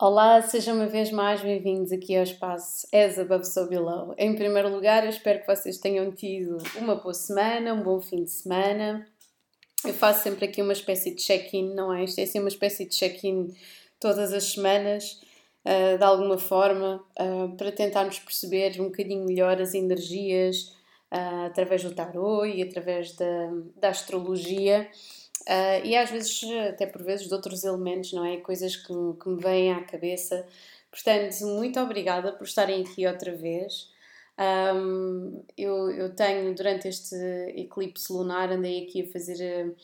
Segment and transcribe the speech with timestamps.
[0.00, 4.14] Olá, sejam uma vez mais bem-vindos aqui ao espaço As Above So Below.
[4.16, 8.22] Em primeiro lugar, eu espero que vocês tenham tido uma boa semana, um bom fim
[8.22, 9.04] de semana.
[9.84, 12.04] Eu faço sempre aqui uma espécie de check-in, não é?
[12.04, 13.52] Isto é assim uma espécie de check-in
[13.98, 15.20] todas as semanas,
[15.66, 20.76] uh, de alguma forma, uh, para tentarmos perceber um bocadinho melhor as energias
[21.12, 24.88] uh, através do tarot e através da, da astrologia.
[25.48, 28.36] Uh, e às vezes, até por vezes, de outros elementos, não é?
[28.36, 28.92] Coisas que,
[29.22, 30.46] que me vêm à cabeça.
[30.90, 33.90] Portanto, muito obrigada por estarem aqui outra vez.
[34.38, 37.16] Um, eu, eu tenho, durante este
[37.56, 39.74] eclipse lunar, andei aqui a fazer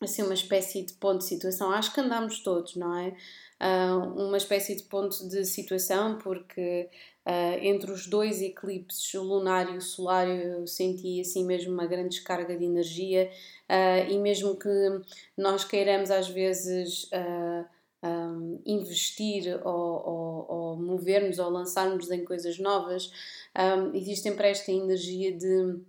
[0.00, 1.72] assim uma espécie de ponto de situação.
[1.72, 3.16] Acho que andamos todos, não é?
[3.60, 6.88] Uh, uma espécie de ponto de situação, porque
[7.28, 11.86] uh, entre os dois eclipses, o lunar e o solar, eu senti assim mesmo uma
[11.86, 13.30] grande descarga de energia
[13.68, 14.68] uh, e mesmo que
[15.36, 17.64] nós queiramos às vezes um,
[18.00, 23.12] ah, investir ou, ou, ou movermos ou lançarmos em coisas novas,
[23.56, 25.80] um, existe sempre esta energia de,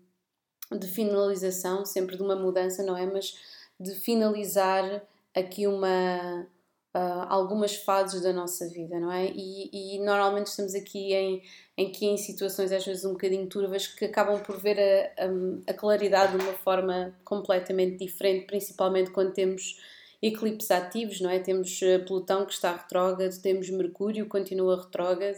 [0.78, 3.06] de finalização, sempre de uma mudança, não é?
[3.06, 3.38] Mas
[3.80, 5.04] de finalizar
[5.36, 6.48] aqui uma
[6.96, 9.28] uh, algumas fases da nossa vida, não é?
[9.28, 11.44] E, e, normalmente estamos aqui em,
[11.78, 15.72] em, aqui em situações às vezes um bocadinho turvas que acabam por ver a, a,
[15.72, 19.78] a claridade de uma forma completamente diferente, principalmente quando temos
[20.22, 21.40] eclipses ativos, não é?
[21.40, 25.38] Temos ah, Plutão que está retrógrado, temos Mercúrio que continua retrógrado.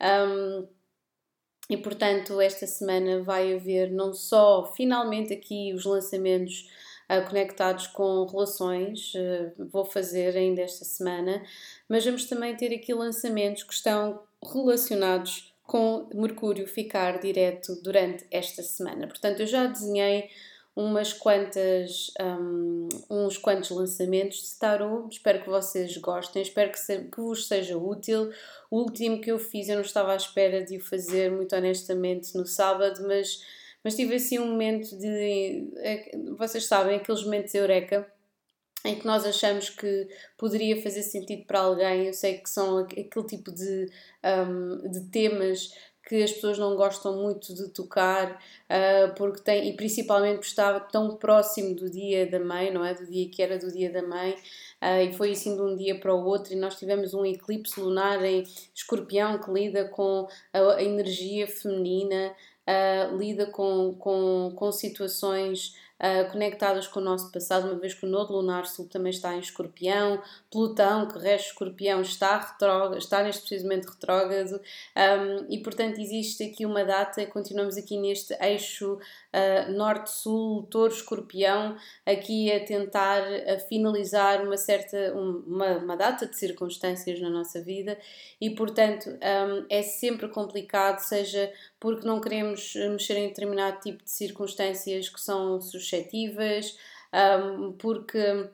[0.00, 0.68] Um,
[1.70, 6.68] e portanto, esta semana vai haver não só finalmente aqui os lançamentos
[7.10, 11.42] uh, conectados com relações, uh, vou fazer ainda esta semana,
[11.88, 18.62] mas vamos também ter aqui lançamentos que estão relacionados com Mercúrio ficar direto durante esta
[18.62, 19.06] semana.
[19.06, 20.28] Portanto, eu já desenhei
[20.74, 25.14] umas quantas, um, uns quantos lançamentos de tarot.
[25.14, 28.32] Espero que vocês gostem, espero que, se, que vos seja útil.
[28.70, 32.36] O último que eu fiz, eu não estava à espera de o fazer, muito honestamente,
[32.36, 33.42] no sábado, mas
[33.82, 35.70] mas tive assim um momento de.
[35.78, 38.06] É vocês sabem, aqueles momentos eureka
[38.84, 40.08] em que nós achamos que
[40.38, 42.06] poderia fazer sentido para alguém.
[42.06, 43.90] Eu sei que são aquele tipo de,
[44.24, 45.70] um, de temas
[46.10, 50.80] que as pessoas não gostam muito de tocar, uh, porque tem, e principalmente porque estava
[50.80, 52.94] tão próximo do dia da mãe, não é?
[52.94, 56.00] Do dia que era do dia da mãe, uh, e foi assim de um dia
[56.00, 58.42] para o outro, e nós tivemos um eclipse lunar em
[58.74, 62.34] escorpião que lida com a, a energia feminina,
[62.70, 68.06] uh, lida com, com, com situações uh, conectadas com o nosso passado, uma vez que
[68.06, 72.56] o Nodo Lunar Sul também está em Escorpião, Plutão, que rege Escorpião, está,
[72.96, 78.98] está neste precisamente retrógrado, um, e portanto existe aqui uma data, continuamos aqui neste eixo
[79.34, 87.20] uh, Norte-Sul, Touro-Escorpião, aqui a tentar a finalizar uma certa, uma, uma data de circunstâncias
[87.20, 87.98] na nossa vida,
[88.40, 94.10] e portanto um, é sempre complicado, seja porque não queremos mexer em determinado tipo de
[94.10, 96.76] circunstâncias que são suscetíveis,
[97.12, 98.50] um, porque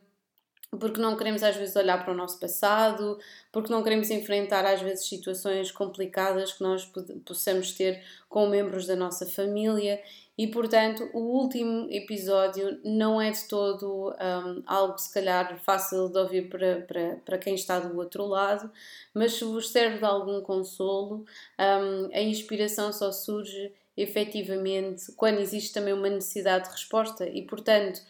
[0.79, 3.19] porque não queremos às vezes olhar para o nosso passado,
[3.53, 6.91] porque não queremos enfrentar às vezes situações complicadas que nós
[7.25, 10.01] possamos ter com membros da nossa família
[10.39, 16.19] e portanto o último episódio não é de todo um, algo se calhar fácil de
[16.19, 18.71] ouvir para, para, para quem está do outro lado,
[19.15, 21.25] mas se vos serve de algum consolo,
[21.59, 27.27] um, a inspiração só surge efetivamente quando existe também uma necessidade de resposta.
[27.27, 28.03] E portanto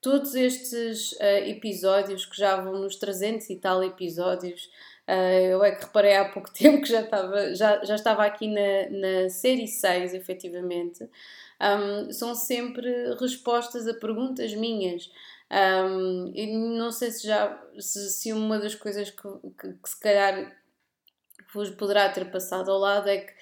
[0.00, 4.70] todos estes uh, episódios que já vão nos 300 e tal episódios
[5.06, 9.22] eu é que reparei há pouco tempo que já estava, já, já estava aqui na,
[9.22, 11.08] na série 6 efetivamente
[11.60, 15.10] um, são sempre respostas a perguntas minhas.
[15.50, 16.32] Um,
[16.76, 19.28] não sei se já se, se uma das coisas que,
[19.58, 20.56] que, que, se calhar
[21.52, 23.32] vos poderá ter passado ao lado é que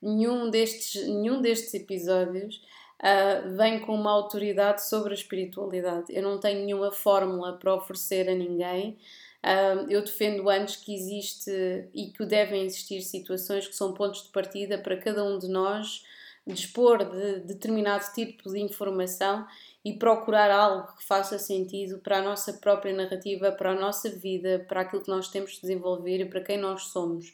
[0.00, 2.56] nenhum destes, nenhum destes episódios
[3.00, 6.06] uh, vem com uma autoridade sobre a espiritualidade.
[6.10, 8.98] Eu não tenho nenhuma fórmula para oferecer a ninguém.
[9.44, 11.50] Uh, eu defendo antes que existe
[11.92, 16.04] e que devem existir situações que são pontos de partida para cada um de nós
[16.46, 19.46] dispor de determinado tipo de informação
[19.84, 24.64] e procurar algo que faça sentido para a nossa própria narrativa, para a nossa vida,
[24.68, 27.32] para aquilo que nós temos de desenvolver e para quem nós somos.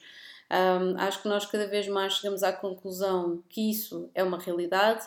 [0.50, 5.06] Um, acho que nós cada vez mais chegamos à conclusão que isso é uma realidade.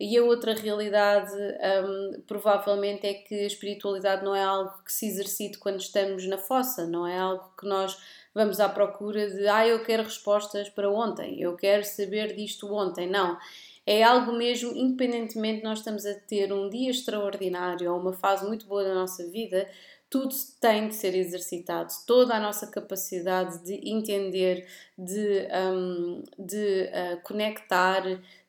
[0.00, 5.06] E a outra realidade, um, provavelmente, é que a espiritualidade não é algo que se
[5.06, 7.98] exercite quando estamos na fossa, não é algo que nós
[8.32, 13.08] vamos à procura de, ah, eu quero respostas para ontem, eu quero saber disto ontem.
[13.08, 13.36] Não.
[13.84, 18.46] É algo mesmo, independentemente de nós estamos a ter um dia extraordinário ou uma fase
[18.46, 19.66] muito boa da nossa vida,
[20.10, 21.92] tudo tem de ser exercitado.
[22.06, 24.66] Toda a nossa capacidade de entender,
[24.96, 28.02] de, um, de uh, conectar,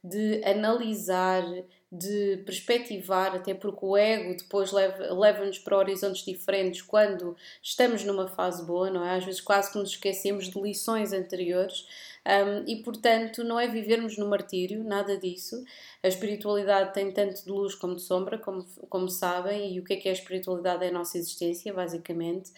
[0.03, 1.43] de analisar,
[1.91, 8.27] de perspectivar, até porque o ego depois leva-nos leva para horizontes diferentes quando estamos numa
[8.27, 9.15] fase boa, não é?
[9.15, 11.85] Às vezes quase que nos esquecemos de lições anteriores.
[12.25, 15.63] Um, e portanto, não é vivermos no martírio, nada disso.
[16.03, 19.93] A espiritualidade tem tanto de luz como de sombra, como, como sabem, e o que
[19.93, 20.85] é que é a espiritualidade?
[20.85, 22.51] É a nossa existência, basicamente.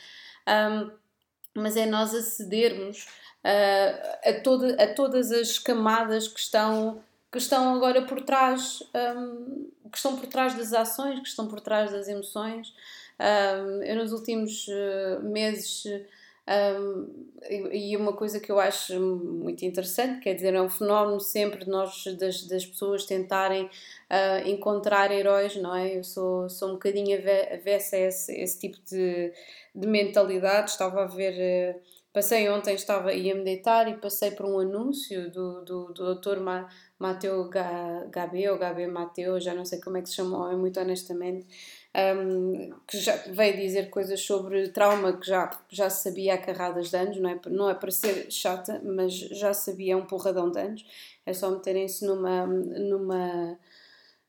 [0.48, 0.92] Um,
[1.56, 3.08] mas é nós acedermos
[3.46, 9.70] uh, a, toda, a todas as camadas que estão que estão agora por trás, um,
[9.90, 12.74] que estão por trás das ações, que estão por trás das emoções.
[13.20, 15.84] Um, eu nos últimos uh, meses
[16.52, 17.08] um,
[17.50, 22.04] e, uma coisa que eu acho muito interessante, quer dizer, é um fenómeno sempre nós,
[22.18, 25.98] das, das pessoas tentarem uh, encontrar heróis, não é?
[25.98, 27.18] Eu sou, sou um bocadinho
[27.54, 29.32] avessa a esse, esse tipo de,
[29.74, 30.72] de mentalidade.
[30.72, 31.82] Estava a ver, uh,
[32.14, 36.40] passei ontem, estava, ia-me deitar e passei por um anúncio do, do, do doutor
[37.00, 41.48] Mateo Gabe, ou Gabe Mateo, já não sei como é que se chamou, muito honestamente,
[41.96, 46.98] um, que já veio dizer coisas sobre trauma que já, já sabia há carradas de
[46.98, 50.86] anos, não é, não é para ser chata, mas já sabia um porradão de anos,
[51.26, 53.60] é só meterem-se numa, numa,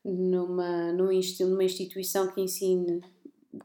[0.05, 3.01] numa, numa instituição que ensine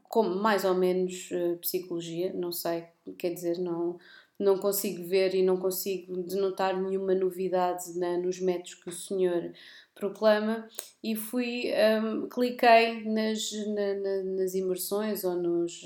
[0.03, 2.85] como mais ou menos uh, psicologia, não sei,
[3.17, 3.97] quer dizer, não
[4.39, 9.51] não consigo ver e não consigo denotar nenhuma novidade na, nos métodos que o senhor
[9.93, 10.65] proclama.
[11.03, 11.65] E fui,
[12.01, 15.83] um, cliquei nas, na, na, nas imersões ou nos,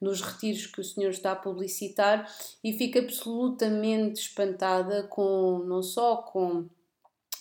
[0.00, 2.32] nos retiros que o senhor está a publicitar
[2.62, 6.66] e fico absolutamente espantada com, não só com,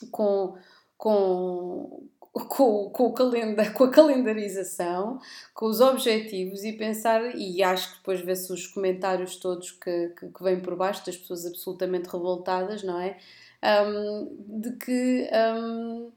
[0.10, 0.58] com,
[0.98, 2.08] com,
[2.40, 5.20] com, com, o calenda, com a calendarização,
[5.54, 10.28] com os objetivos e pensar, e acho que depois vê-se os comentários todos que, que,
[10.28, 13.18] que, vêm por baixo das pessoas absolutamente revoltadas, não é?
[13.64, 16.12] Um, de que um,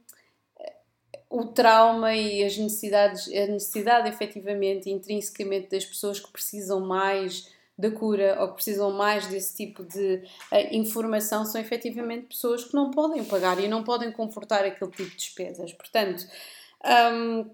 [1.31, 7.49] o trauma e as necessidades, a necessidade efetivamente, intrinsecamente das pessoas que precisam mais
[7.81, 10.23] da cura ou que precisam mais desse tipo de
[10.53, 15.11] uh, informação são efetivamente pessoas que não podem pagar e não podem confortar aquele tipo
[15.11, 15.73] de despesas.
[15.73, 16.27] Portanto,
[17.13, 17.51] um,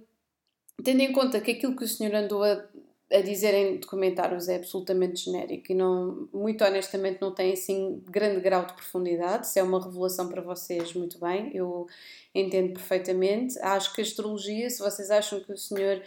[0.82, 2.64] tendo em conta que aquilo que o senhor andou a,
[3.12, 8.40] a dizer em documentários é absolutamente genérico e não, muito honestamente não tem assim grande
[8.40, 11.86] grau de profundidade, se é uma revelação para vocês, muito bem, eu
[12.34, 13.58] entendo perfeitamente.
[13.60, 16.02] Acho que a astrologia, se vocês acham que o senhor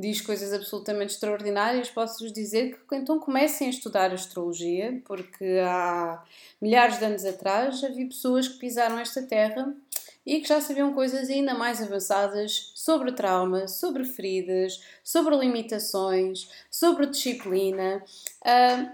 [0.00, 6.22] diz coisas absolutamente extraordinárias, posso-vos dizer que então comecem a estudar astrologia, porque há
[6.60, 9.74] milhares de anos atrás havia pessoas que pisaram esta terra
[10.24, 17.06] e que já sabiam coisas ainda mais avançadas sobre trauma, sobre feridas, sobre limitações, sobre
[17.06, 18.02] disciplina,
[18.42, 18.90] uh,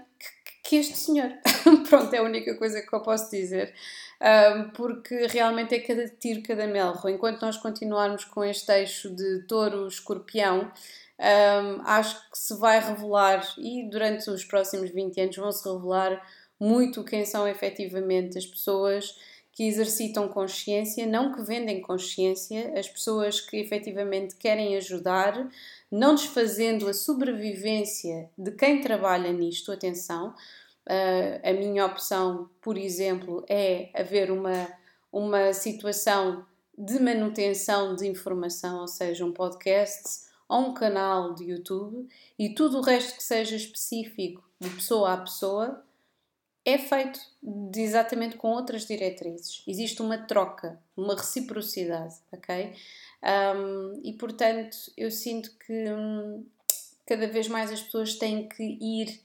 [0.63, 1.31] que este senhor.
[1.87, 3.73] Pronto, é a única coisa que eu posso dizer.
[4.19, 7.07] Um, porque realmente é cada tiro, cada melro.
[7.07, 10.71] Enquanto nós continuarmos com este eixo de touro-escorpião,
[11.19, 16.21] um, acho que se vai revelar, e durante os próximos 20 anos vão-se revelar
[16.59, 19.15] muito quem são efetivamente as pessoas
[19.51, 25.49] que exercitam consciência, não que vendem consciência, as pessoas que efetivamente querem ajudar,
[25.91, 30.35] não desfazendo a sobrevivência de quem trabalha nisto, atenção,
[30.87, 34.67] Uh, a minha opção, por exemplo, é haver uma,
[35.11, 36.45] uma situação
[36.77, 42.07] de manutenção de informação, ou seja, um podcast ou um canal de YouTube
[42.39, 45.83] e tudo o resto que seja específico de pessoa a pessoa
[46.63, 49.63] é feito de, exatamente com outras diretrizes.
[49.65, 52.73] Existe uma troca, uma reciprocidade, ok?
[53.23, 56.45] Um, e portanto, eu sinto que hum,
[57.05, 59.21] cada vez mais as pessoas têm que ir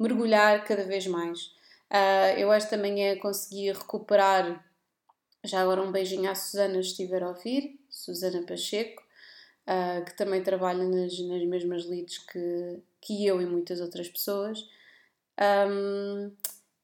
[0.00, 1.52] mergulhar cada vez mais.
[1.90, 4.64] Uh, eu esta manhã consegui recuperar,
[5.44, 9.02] já agora um beijinho à Susana, se estiver a ouvir, Susana Pacheco,
[9.66, 14.66] uh, que também trabalha nas, nas mesmas leads que, que eu e muitas outras pessoas,
[15.68, 16.32] um,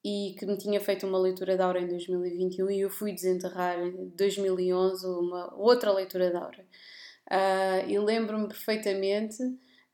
[0.05, 3.79] e que me tinha feito uma leitura da aura em 2021 e eu fui desenterrar
[3.81, 6.65] em 2011 uma outra leitura da aura.
[7.29, 9.43] Uh, e lembro-me perfeitamente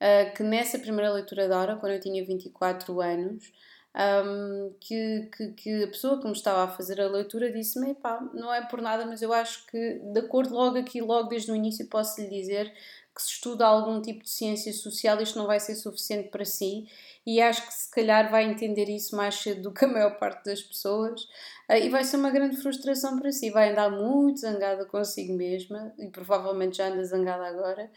[0.03, 3.53] uh, que nessa primeira leitura da hora, quando eu tinha 24 anos,
[3.95, 7.97] um, que, que, que, a pessoa que me estava a fazer a leitura disse-me:
[8.35, 11.57] não é por nada, mas eu acho que, de acordo logo aqui, logo desde o
[11.57, 12.73] início, posso lhe dizer
[13.15, 16.87] que se estuda algum tipo de ciência social, isto não vai ser suficiente para si
[17.25, 20.45] e acho que se calhar vai entender isso mais cedo do que a maior parte
[20.45, 21.23] das pessoas.
[21.69, 23.51] Uh, e vai ser uma grande frustração para si.
[23.51, 27.91] Vai andar muito zangada consigo mesma e provavelmente já anda zangada agora,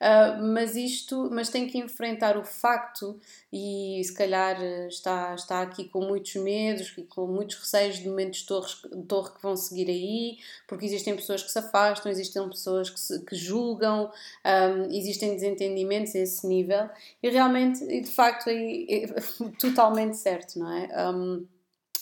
[0.00, 3.20] uh, mas isto, mas tem que enfrentar o facto
[3.52, 8.40] e se calhar está, está aqui com muitos medos e com muitos receios de momentos
[8.40, 12.46] de torre, de torre que vão seguir aí, porque existem pessoas que se afastam, existem
[12.48, 14.10] pessoas que, se, que julgam,
[14.44, 16.88] um, existem desentendimentos a esse nível.
[17.22, 18.71] E realmente, de facto, aí
[19.60, 21.10] totalmente certo, não é?
[21.10, 21.46] Um,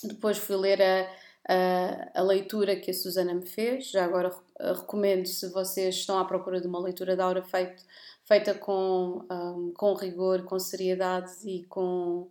[0.03, 1.11] depois fui ler a,
[1.49, 6.25] a, a, leitura que a Susana me fez, já agora recomendo se vocês estão à
[6.25, 7.85] procura de uma leitura da Aura feito,
[8.25, 12.31] feita com, um, com rigor, com seriedade e, com,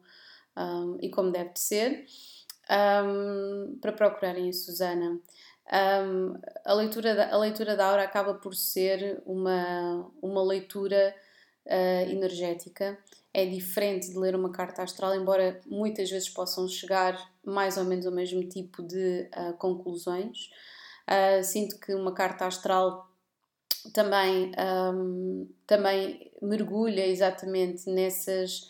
[0.58, 2.06] um, e como deve de ser,
[3.82, 5.20] para procurarem a Susana.
[6.66, 11.16] A, leitura da, a leitura da aura acaba por ser uma, uma leitura
[11.66, 12.98] uh, energética.
[13.34, 18.06] É diferente de ler uma carta astral, embora muitas vezes possam chegar mais ou menos
[18.06, 20.50] ao mesmo tipo de uh, conclusões.
[21.08, 23.08] Uh, sinto que uma carta astral
[23.94, 24.52] também,
[24.94, 28.68] um, também mergulha exatamente nessas,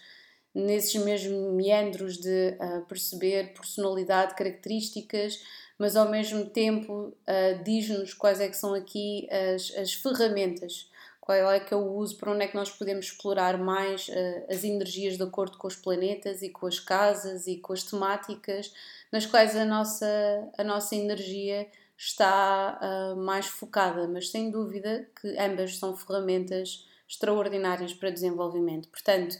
[0.53, 5.41] nesses mesmos meandros de uh, perceber personalidade, características,
[5.77, 7.15] mas ao mesmo tempo
[7.63, 10.88] diz-nos quais é que são aqui as, as ferramentas,
[11.29, 14.45] qual é que é o uso, para onde é que nós podemos explorar mais uh,
[14.49, 18.73] as energias de acordo com os planetas e com as casas e com as temáticas
[19.11, 20.07] nas quais a nossa,
[20.57, 27.93] a nossa energia está uh, mais focada, mas sem dúvida que ambas são ferramentas extraordinárias
[27.93, 28.89] para desenvolvimento.
[28.89, 29.37] Portanto,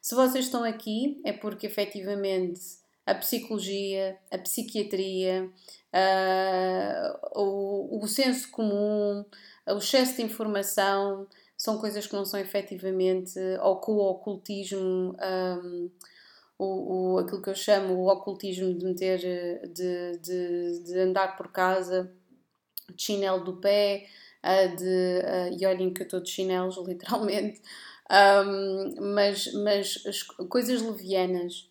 [0.00, 2.62] se vocês estão aqui é porque efetivamente
[3.06, 5.48] a psicologia, a psiquiatria,
[5.94, 9.24] uh, o, o senso comum,
[9.68, 15.90] o excesso de informação são coisas que não são efetivamente, ou com o ocultismo, um,
[16.58, 19.18] o, o, aquilo que eu chamo o ocultismo de meter,
[19.72, 22.12] de, de, de andar por casa
[22.94, 24.06] de chinelo do pé,
[24.44, 27.62] uh, de, uh, e olhem que eu estou de chinelos, literalmente,
[28.10, 31.70] um, mas, mas as coisas levianas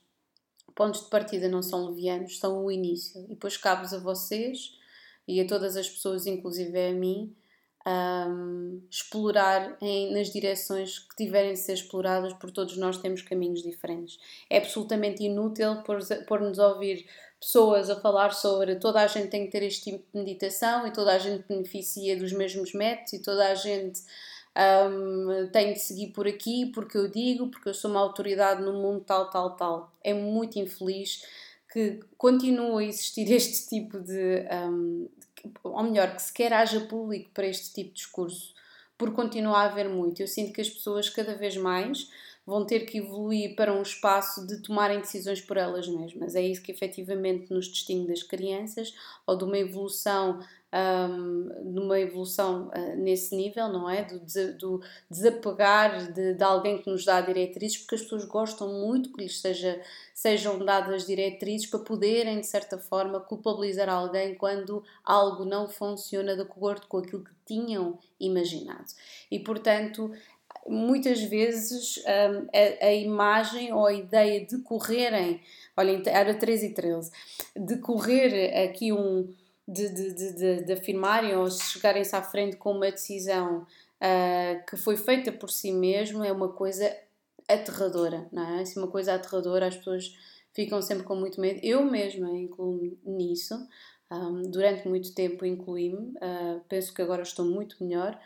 [0.75, 3.23] pontos de partida não são levianos, são o início.
[3.23, 4.77] E depois cabe a vocês
[5.27, 7.33] e a todas as pessoas, inclusive a mim,
[7.87, 13.61] um, explorar em, nas direções que tiverem de ser exploradas, porque todos nós temos caminhos
[13.61, 14.19] diferentes.
[14.49, 15.83] É absolutamente inútil
[16.27, 17.07] pôr-nos a ouvir
[17.39, 20.91] pessoas a falar sobre toda a gente tem que ter este tipo de meditação e
[20.91, 24.01] toda a gente beneficia dos mesmos métodos e toda a gente
[24.57, 28.73] um, tenho de seguir por aqui porque eu digo, porque eu sou uma autoridade no
[28.73, 29.93] mundo tal, tal, tal.
[30.03, 31.23] É muito infeliz
[31.71, 34.45] que continue a existir este tipo de.
[34.69, 35.09] Um,
[35.63, 38.53] ou melhor, que sequer haja público para este tipo de discurso,
[38.97, 40.21] porque continua a haver muito.
[40.21, 42.09] Eu sinto que as pessoas cada vez mais
[42.45, 46.35] vão ter que evoluir para um espaço de tomarem decisões por elas mesmas.
[46.35, 48.93] É isso que efetivamente nos distingue das crianças
[49.25, 50.39] ou de uma evolução
[50.73, 54.03] um, numa evolução uh, nesse nível, não é?
[54.03, 54.19] Do,
[54.57, 59.23] do desapegar de, de, alguém que nos dá diretrizes, porque as pessoas gostam muito que
[59.23, 59.81] lhes seja,
[60.13, 66.41] sejam dadas diretrizes para poderem, de certa forma, culpabilizar alguém quando algo não funciona de
[66.41, 68.85] acordo com aquilo que tinham imaginado.
[69.31, 70.11] E, portanto,
[70.67, 75.41] muitas vezes um, a, a, imagem ou a ideia de correrem,
[75.77, 77.11] olhem, era 13 e 13,
[77.55, 79.33] de correr aqui um
[79.67, 84.95] de, de, de, de, afirmarem ou chegarem-se à frente com uma decisão uh, que foi
[84.95, 86.95] feita por si mesmo é uma coisa
[87.47, 88.61] aterradora, não é?
[88.61, 90.15] Assim, uma coisa aterradora, as pessoas
[90.53, 91.59] ficam sempre com muito medo.
[91.63, 93.55] Eu mesma incluo nisso,
[94.11, 98.19] um, durante muito tempo incluí-me, uh, penso que agora estou muito melhor.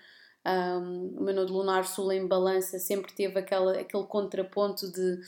[0.46, 5.20] Um, o meu nodo lunar sul em balança sempre teve aquela, aquele contraponto de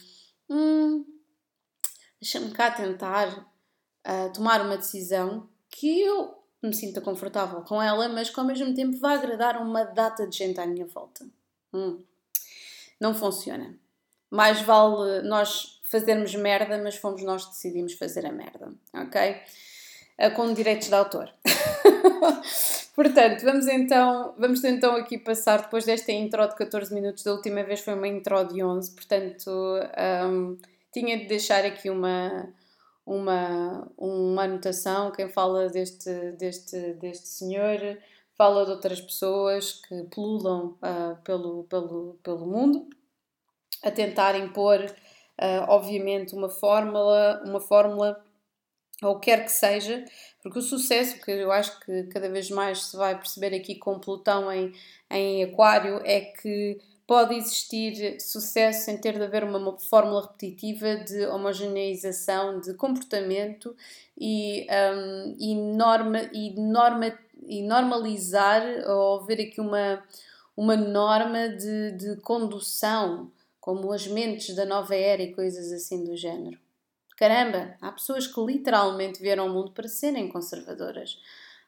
[0.50, 1.06] hum,
[2.20, 3.46] deixa-me cá tentar
[4.08, 8.74] uh, tomar uma decisão que eu me sinta confortável com ela, mas que ao mesmo
[8.76, 11.26] tempo vai agradar uma data de gente à minha volta.
[11.74, 12.00] Hum.
[13.00, 13.76] Não funciona.
[14.30, 19.42] Mais vale nós fazermos merda, mas fomos nós que decidimos fazer a merda, ok?
[20.18, 21.34] Ah, com direitos de autor.
[22.96, 27.64] Portanto, vamos então, vamos então aqui passar, depois desta intro de 14 minutos, da última
[27.64, 29.50] vez foi uma intro de 11, portanto,
[30.30, 30.58] um,
[30.92, 32.50] tinha de deixar aqui uma,
[33.06, 37.98] uma, uma anotação, quem fala deste, deste, deste senhor
[38.38, 42.90] fala de outras pessoas que pululam uh, pelo, pelo, pelo mundo
[43.84, 48.24] a tentar impor, uh, obviamente, uma fórmula, uma fórmula
[49.04, 50.06] ou quer que seja,
[50.44, 54.00] porque o sucesso, que eu acho que cada vez mais se vai perceber aqui com
[54.00, 54.72] Plutão em,
[55.10, 56.80] em Aquário, é que
[57.12, 63.76] pode existir sucesso sem ter de haver uma fórmula repetitiva de homogeneização de comportamento
[64.18, 67.14] e, um, e, norma, e, norma,
[67.46, 70.02] e normalizar ou haver aqui uma,
[70.56, 76.16] uma norma de, de condução, como as mentes da nova era e coisas assim do
[76.16, 76.58] género.
[77.18, 81.20] Caramba, há pessoas que literalmente vieram ao mundo para serem conservadoras.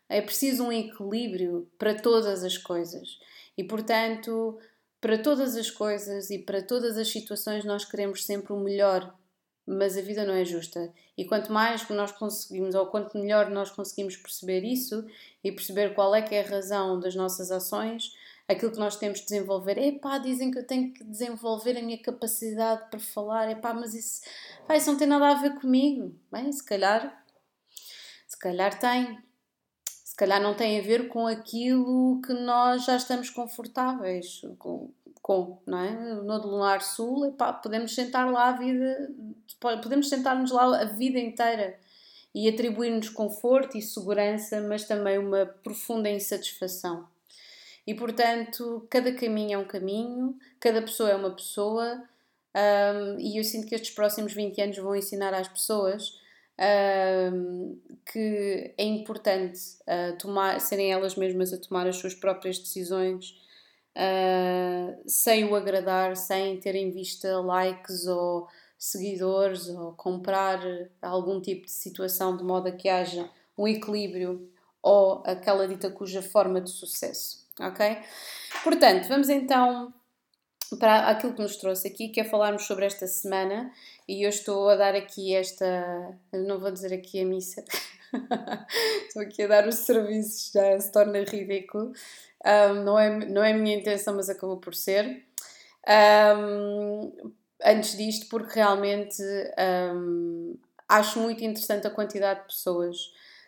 [0.07, 3.19] É preciso um equilíbrio para todas as coisas.
[3.57, 4.57] E, portanto,
[5.03, 9.13] para todas as coisas e para todas as situações nós queremos sempre o melhor,
[9.67, 10.93] mas a vida não é justa.
[11.17, 15.05] E quanto mais nós conseguimos, ou quanto melhor nós conseguimos perceber isso
[15.43, 18.15] e perceber qual é que é a razão das nossas ações,
[18.48, 19.77] aquilo que nós temos de desenvolver.
[19.77, 23.51] Epá, dizem que eu tenho que desenvolver a minha capacidade para falar.
[23.51, 24.22] Epá, mas isso,
[24.65, 26.15] pá, isso não tem nada a ver comigo.
[26.31, 27.25] Bem, se calhar,
[28.25, 29.22] se calhar tem
[30.23, 34.89] calhar não tem a ver com aquilo que nós já estamos confortáveis com,
[35.21, 35.91] com não é?
[35.91, 39.11] No Lunar Sul, epá, podemos sentar lá a vida,
[39.59, 41.77] podemos sentar-nos lá a vida inteira
[42.33, 47.05] e atribuir-nos conforto e segurança, mas também uma profunda insatisfação.
[47.85, 52.01] E portanto, cada caminho é um caminho, cada pessoa é uma pessoa,
[52.55, 56.17] um, e eu sinto que estes próximos 20 anos vão ensinar às pessoas
[58.05, 63.36] que é importante uh, tomar, serem elas mesmas a tomar as suas próprias decisões
[63.98, 70.60] uh, sem o agradar, sem ter em vista likes ou seguidores ou comprar
[71.01, 74.50] algum tipo de situação de modo a que haja um equilíbrio
[74.81, 77.98] ou aquela dita cuja forma de sucesso, ok?
[78.63, 79.93] Portanto, vamos então
[80.77, 83.72] para aquilo que nos trouxe aqui, que é falarmos sobre esta semana,
[84.07, 86.17] e eu estou a dar aqui esta.
[86.31, 87.63] Não vou dizer aqui a missa,
[89.07, 91.93] estou aqui a dar os serviços, já se torna ridículo.
[92.45, 95.24] Um, não, é, não é a minha intenção, mas acabou por ser.
[95.88, 97.31] Um,
[97.63, 99.22] antes disto, porque realmente
[99.95, 100.57] um,
[100.88, 102.98] acho muito interessante a quantidade de pessoas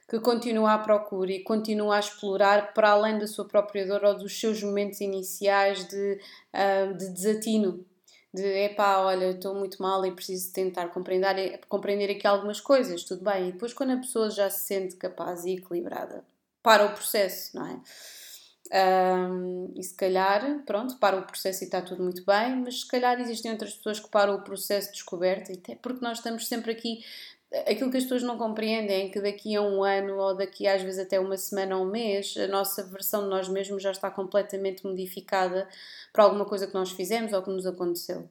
[0.08, 4.18] que continua à procura e continua a explorar para além da sua própria dor ou
[4.18, 6.20] dos seus momentos iniciais de,
[6.54, 7.86] uh, de desatino.
[8.36, 13.24] De epá, olha, estou muito mal e preciso tentar compreender, compreender aqui algumas coisas, tudo
[13.24, 13.48] bem.
[13.48, 16.22] E depois, quando a pessoa já se sente capaz e equilibrada,
[16.62, 17.80] para o processo, não é?
[18.74, 22.88] Um, e se calhar, pronto, para o processo e está tudo muito bem, mas se
[22.88, 26.72] calhar existem outras pessoas que param o processo de descoberta, até porque nós estamos sempre
[26.72, 27.06] aqui
[27.68, 30.82] aquilo que as pessoas não compreendem é que daqui a um ano ou daqui às
[30.82, 34.10] vezes até uma semana ou um mês, a nossa versão de nós mesmos já está
[34.12, 35.68] completamente modificada
[36.12, 38.28] para alguma coisa que nós fizemos ou que nos aconteceu.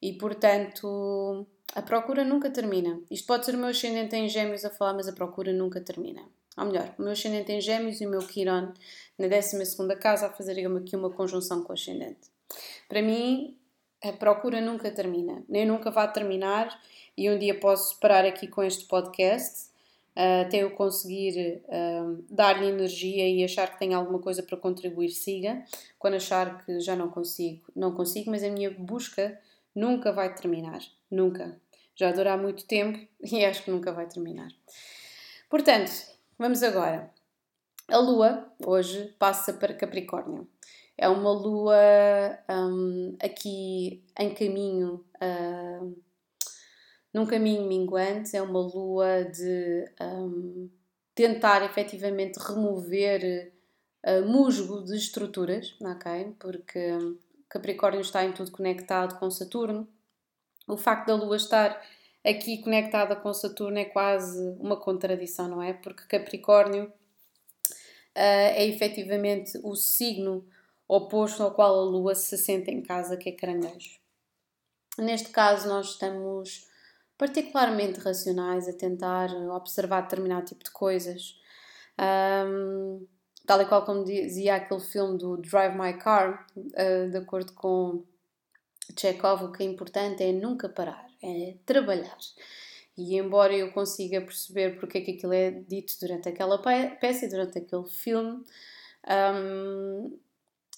[0.00, 3.00] E portanto, a procura nunca termina.
[3.10, 6.22] Isto pode ser o meu ascendente em gêmeos a falar, mas a procura nunca termina.
[6.56, 8.72] Ou melhor, o meu ascendente em gêmeos e o meu Quiron
[9.18, 12.30] na 12 casa a fazer aqui uma conjunção com o ascendente.
[12.88, 13.56] Para mim,
[14.02, 16.80] a procura nunca termina, nem nunca vai terminar
[17.16, 19.72] e um dia posso parar aqui com este podcast
[20.14, 25.64] até eu conseguir uh, dar-lhe energia e achar que tenho alguma coisa para contribuir, siga.
[25.98, 29.38] Quando achar que já não consigo, não consigo, mas a minha busca
[29.74, 30.80] nunca vai terminar.
[31.10, 31.58] Nunca.
[31.94, 34.48] Já dura há muito tempo e acho que nunca vai terminar.
[35.48, 35.90] Portanto,
[36.38, 37.10] vamos agora.
[37.88, 40.46] A Lua hoje passa para Capricórnio.
[40.96, 45.04] É uma Lua um, aqui em caminho.
[45.16, 46.02] Uh,
[47.12, 50.70] num caminho minguante, é uma lua de um,
[51.14, 53.52] tentar efetivamente remover
[54.06, 56.34] uh, musgo de estruturas, ok?
[56.38, 56.98] Porque
[57.50, 59.86] Capricórnio está em tudo conectado com Saturno.
[60.66, 61.82] O facto da lua estar
[62.24, 65.74] aqui conectada com Saturno é quase uma contradição, não é?
[65.74, 66.92] Porque Capricórnio uh,
[68.14, 70.46] é efetivamente o signo
[70.94, 73.98] oposto ao qual a lua se senta em casa, que é caranguejo.
[74.98, 76.66] Neste caso, nós estamos
[77.16, 81.40] particularmente racionais a tentar observar determinado tipo de coisas.
[82.46, 83.06] Um,
[83.46, 88.04] tal e qual como dizia aquele filme do Drive My Car, uh, de acordo com
[88.98, 92.18] Chekhov, o que é importante é nunca parar, é trabalhar.
[92.96, 97.28] E embora eu consiga perceber porque é que aquilo é dito durante aquela peça e
[97.28, 98.44] durante aquele filme,
[99.08, 100.18] um,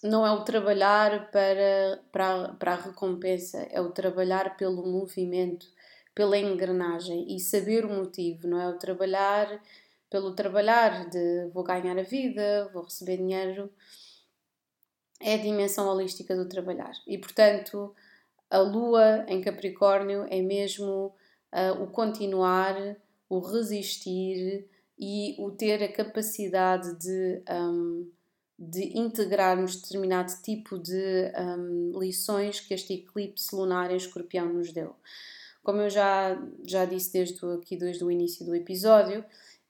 [0.04, 5.66] não é o trabalhar para, para, para a recompensa, é o trabalhar pelo movimento,
[6.14, 8.68] pela engrenagem e saber o motivo, não é?
[8.68, 9.62] O trabalhar
[10.10, 13.72] pelo trabalhar de vou ganhar a vida, vou receber dinheiro,
[15.20, 16.92] é a dimensão holística do trabalhar.
[17.06, 17.94] E portanto,
[18.50, 21.14] a lua em Capricórnio é mesmo
[21.50, 22.76] uh, o continuar,
[23.26, 28.12] o resistir e o ter a capacidade de, um,
[28.70, 34.94] de integrarmos determinado tipo de um, lições que este eclipse lunar em escorpião nos deu.
[35.62, 39.24] Como eu já, já disse desde aqui desde o início do episódio,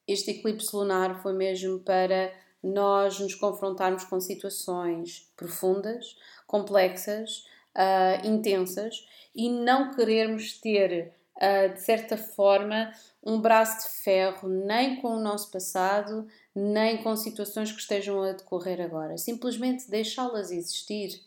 [0.06, 9.06] este eclipse lunar foi mesmo para nós nos confrontarmos com situações profundas, complexas, uh, intensas
[9.34, 15.20] e não querermos ter, uh, de certa forma, um braço de ferro nem com o
[15.20, 19.18] nosso passado, nem com situações que estejam a decorrer agora.
[19.18, 21.20] Simplesmente deixá-las existir,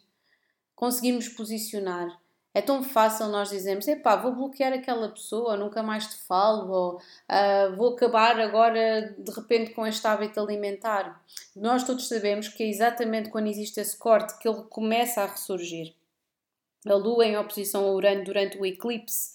[0.76, 2.20] conseguirmos posicionar.
[2.54, 6.96] É tão fácil nós dizermos: epá, vou bloquear aquela pessoa, nunca mais te falo, ou
[6.96, 11.24] uh, vou acabar agora de repente com este hábito alimentar.
[11.56, 15.94] Nós todos sabemos que é exatamente quando existe esse corte que ele começa a ressurgir.
[16.88, 19.34] A Lua em oposição a Urano durante o eclipse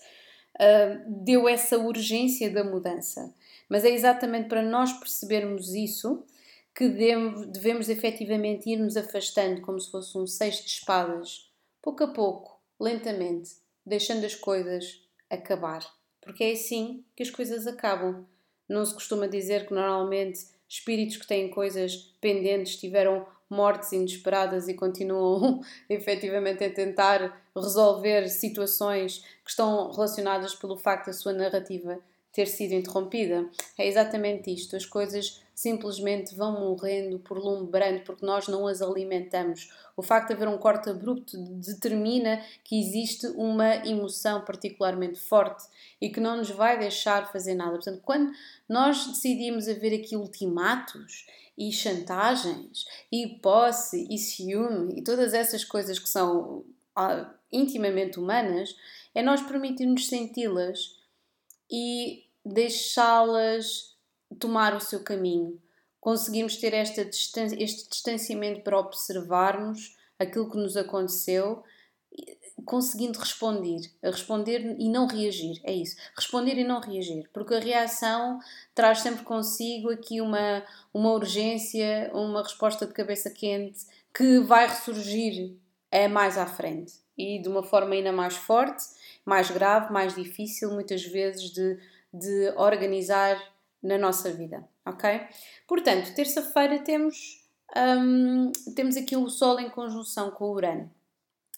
[0.56, 3.32] uh, deu essa urgência da mudança.
[3.68, 6.24] Mas é exatamente para nós percebermos isso
[6.74, 11.50] que devemos, devemos efetivamente ir nos afastando como se fosse um seis de espadas,
[11.82, 13.52] pouco a pouco, lentamente,
[13.84, 15.84] deixando as coisas acabar.
[16.20, 18.26] Porque é assim que as coisas acabam.
[18.68, 24.74] Não se costuma dizer que normalmente espíritos que têm coisas pendentes tiveram mortes inesperadas e
[24.74, 32.00] continuam efetivamente a tentar resolver situações que estão relacionadas pelo facto da sua narrativa
[32.32, 33.48] ter sido interrompida.
[33.78, 34.74] É exatamente isto.
[34.74, 39.70] As coisas simplesmente vão morrendo por lumbrando porque nós não as alimentamos.
[39.96, 45.64] O facto de haver um corte abrupto determina que existe uma emoção particularmente forte
[46.00, 47.72] e que não nos vai deixar fazer nada.
[47.72, 48.32] Portanto, quando
[48.68, 55.98] nós decidimos haver aqui ultimatos e chantagens e posse e ciúme e todas essas coisas
[55.98, 56.64] que são
[56.96, 58.74] ah, intimamente humanas,
[59.14, 61.01] é nós permitirmos senti-las
[61.72, 63.96] e deixá-las
[64.38, 65.58] tomar o seu caminho.
[65.98, 71.62] Conseguimos ter esta este distanciamento para observarmos aquilo que nos aconteceu,
[72.64, 78.38] conseguindo responder, responder e não reagir, é isso, responder e não reagir, porque a reação
[78.74, 85.56] traz sempre consigo aqui uma, uma urgência, uma resposta de cabeça quente que vai ressurgir
[85.90, 88.84] é mais à frente e de uma forma ainda mais forte,
[89.24, 91.78] mais grave, mais difícil, muitas vezes de,
[92.12, 93.40] de organizar
[93.82, 95.20] na nossa vida, ok?
[95.66, 97.44] Portanto, terça-feira temos,
[97.76, 100.90] um, temos aqui o Sol em conjunção com o Urano.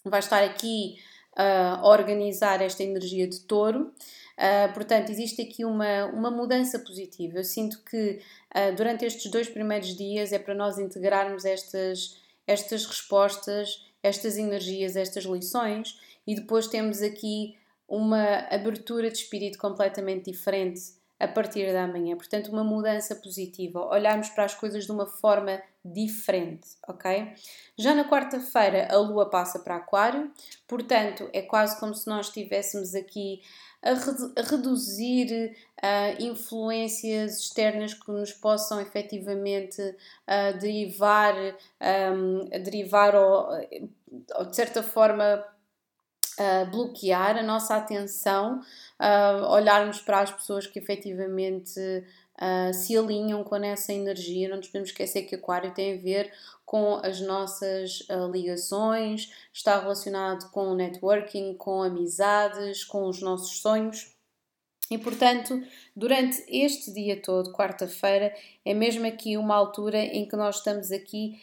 [0.03, 0.97] Vai estar aqui
[1.33, 3.93] uh, a organizar esta energia de touro.
[4.37, 7.37] Uh, portanto, existe aqui uma, uma mudança positiva.
[7.37, 8.19] Eu sinto que
[8.55, 14.95] uh, durante estes dois primeiros dias é para nós integrarmos estas, estas respostas estas energias,
[14.95, 20.81] estas lições, e depois temos aqui uma abertura de espírito completamente diferente
[21.19, 22.15] a partir da manhã.
[22.15, 27.33] Portanto, uma mudança positiva, olharmos para as coisas de uma forma diferente, ok?
[27.77, 30.31] Já na quarta-feira a lua passa para Aquário,
[30.67, 33.41] portanto, é quase como se nós estivéssemos aqui
[33.85, 41.35] a, a reduzir uh, influências externas que nos possam efetivamente uh, derivar,
[42.13, 43.47] um, derivar ou,
[44.35, 45.45] ou, de certa forma,
[46.39, 48.59] uh, bloquear a nossa atenção,
[49.49, 51.79] olharmos para as pessoas que efetivamente
[52.41, 54.49] uh, se alinham com essa energia.
[54.49, 56.31] Não nos podemos esquecer que Aquário tem a ver
[56.65, 63.59] com as nossas uh, ligações, está relacionado com o networking, com amizades, com os nossos
[63.59, 64.13] sonhos.
[64.89, 65.63] E portanto,
[65.95, 68.31] durante este dia todo, quarta-feira,
[68.63, 71.41] é mesmo aqui uma altura em que nós estamos aqui,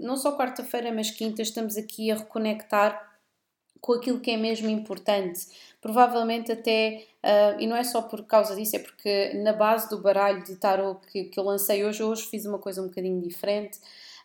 [0.00, 3.07] não só quarta-feira, mas quinta, estamos aqui a reconectar
[3.80, 5.46] com aquilo que é mesmo importante.
[5.80, 10.00] Provavelmente até, uh, e não é só por causa disso, é porque na base do
[10.00, 13.78] baralho de tarot que, que eu lancei hoje, hoje fiz uma coisa um bocadinho diferente.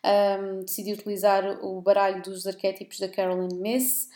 [0.04, 4.10] Um, decidi utilizar o baralho dos arquétipos da Carolyn Miss.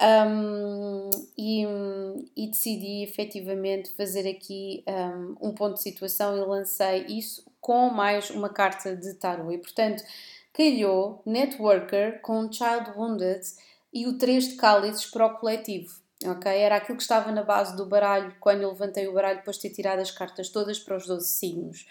[0.00, 1.08] Um,
[1.38, 1.64] e,
[2.36, 8.28] e, decidi efetivamente fazer aqui um, um, ponto de situação e lancei isso com mais
[8.28, 9.54] uma carta de tarot.
[9.54, 10.04] E portanto,
[10.52, 13.40] calhou Networker com Child Wounded
[13.96, 15.94] e o 3 de cálices para o coletivo.
[16.22, 16.52] Ok?
[16.52, 19.62] Era aquilo que estava na base do baralho quando eu levantei o baralho depois de
[19.62, 21.86] ter tirado as cartas todas para os 12 signos.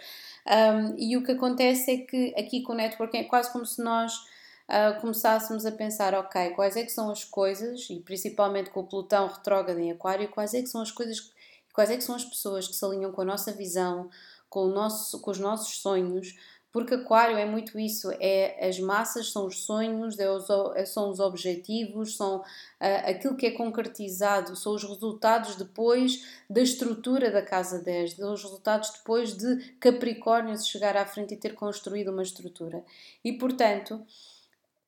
[0.45, 3.81] Um, e o que acontece é que aqui com o networking é quase como se
[3.81, 8.81] nós uh, começássemos a pensar, ok, quais é que são as coisas, e principalmente com
[8.81, 11.31] o Plutão retrógrado em Aquário, quais é que são as coisas,
[11.73, 14.11] quais é que são as pessoas que se alinham com a nossa visão,
[14.47, 16.35] com, nosso, com os nossos sonhos,
[16.75, 20.45] porque Aquário é muito isso, é as massas, são os sonhos, é os,
[20.89, 22.43] são os objetivos, são uh,
[22.81, 28.43] aquilo que é concretizado, são os resultados depois da estrutura da casa 10, são os
[28.43, 32.83] resultados depois de Capricórnio se chegar à frente e ter construído uma estrutura.
[33.23, 34.05] E portanto,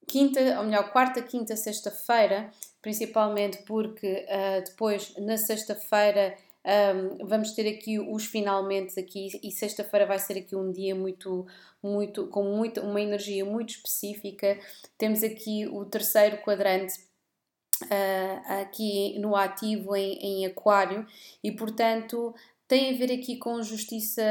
[0.05, 6.35] quinta, ou melhor, quarta, quinta, sexta-feira, principalmente porque uh, depois na sexta-feira
[6.67, 11.47] um, vamos ter aqui os finalmente aqui e sexta-feira vai ser aqui um dia muito
[11.81, 14.59] muito com muito, uma energia muito específica.
[14.97, 16.93] Temos aqui o terceiro quadrante
[17.83, 21.05] uh, aqui no ativo em, em aquário
[21.41, 22.35] e portanto
[22.67, 24.21] tem a ver aqui com justiça,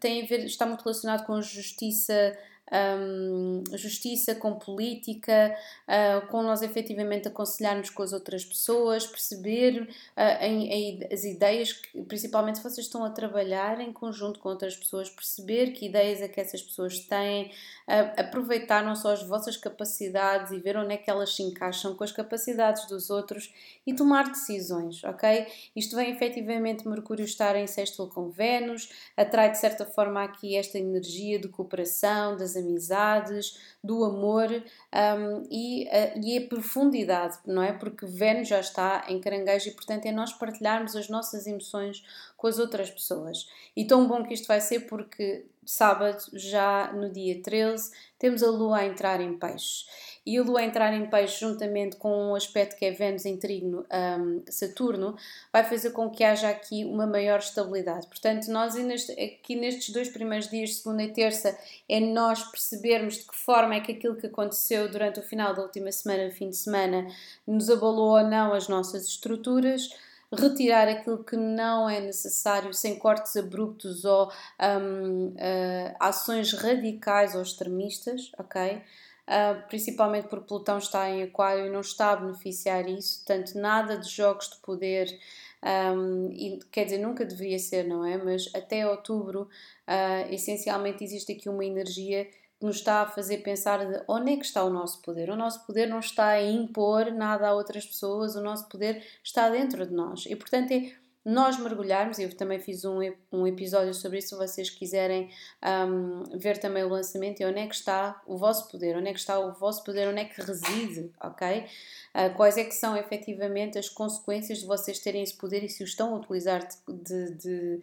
[0.00, 2.38] tem a ver, está muito relacionado com justiça
[2.72, 5.54] um, justiça, com política,
[5.88, 11.72] uh, com nós efetivamente aconselharmos com as outras pessoas, perceber uh, em, em, as ideias,
[11.72, 16.20] que, principalmente se vocês estão a trabalhar em conjunto com outras pessoas, perceber que ideias
[16.20, 20.94] é que essas pessoas têm, uh, aproveitar não só as vossas capacidades e ver onde
[20.94, 23.52] é que elas se encaixam com as capacidades dos outros
[23.86, 25.46] e tomar decisões, ok?
[25.74, 30.78] Isto vem efetivamente Mercúrio estar em sexto com Vênus, atrai de certa forma aqui esta
[30.78, 37.72] energia de cooperação, das amizades, do amor um, e, uh, e a profundidade, não é?
[37.72, 42.04] Porque Vênus já está em caranguejo e, portanto, é nós partilharmos as nossas emoções
[42.36, 43.48] com as outras pessoas.
[43.74, 48.50] E tão bom que isto vai ser porque sábado, já no dia 13, temos a
[48.50, 49.86] Lua a entrar em peixes
[50.30, 53.84] e a Lua entrar em peixe juntamente com um aspecto que é Vênus em Trigno
[53.92, 55.16] um, Saturno,
[55.52, 58.06] vai fazer com que haja aqui uma maior estabilidade.
[58.06, 63.34] Portanto, nós aqui nestes dois primeiros dias, segunda e terça, é nós percebermos de que
[63.34, 67.08] forma é que aquilo que aconteceu durante o final da última semana, fim de semana,
[67.44, 69.90] nos abalou ou não as nossas estruturas
[70.32, 77.42] retirar aquilo que não é necessário sem cortes abruptos ou um, uh, ações radicais ou
[77.42, 78.80] extremistas, ok?
[79.28, 83.96] Uh, principalmente porque Plutão está em Aquário e não está a beneficiar isso, portanto, nada
[83.98, 85.18] de jogos de poder.
[85.62, 88.16] Um, e, quer dizer, nunca deveria ser, não é?
[88.16, 93.84] Mas até outubro, uh, essencialmente, existe aqui uma energia que nos está a fazer pensar
[93.86, 95.30] de onde é que está o nosso poder.
[95.30, 99.48] O nosso poder não está a impor nada a outras pessoas, o nosso poder está
[99.48, 100.26] dentro de nós.
[100.26, 100.92] E, portanto, é
[101.24, 102.98] nós mergulharmos, eu também fiz um,
[103.30, 105.30] um episódio sobre isso, se vocês quiserem
[105.62, 109.12] um, ver também o lançamento e onde é que está o vosso poder, onde é
[109.12, 111.66] que está o vosso poder, onde é que reside, ok?
[112.14, 115.82] Uh, quais é que são efetivamente as consequências de vocês terem esse poder e se
[115.82, 117.82] o estão a utilizar de, de,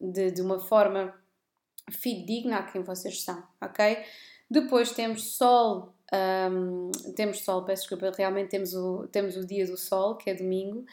[0.00, 1.14] de, de uma forma
[1.90, 4.04] fidedigna a quem vocês são, ok?
[4.50, 9.78] Depois temos Sol, um, temos Sol, peço desculpa, realmente temos o, temos o dia do
[9.78, 10.84] Sol, que é domingo,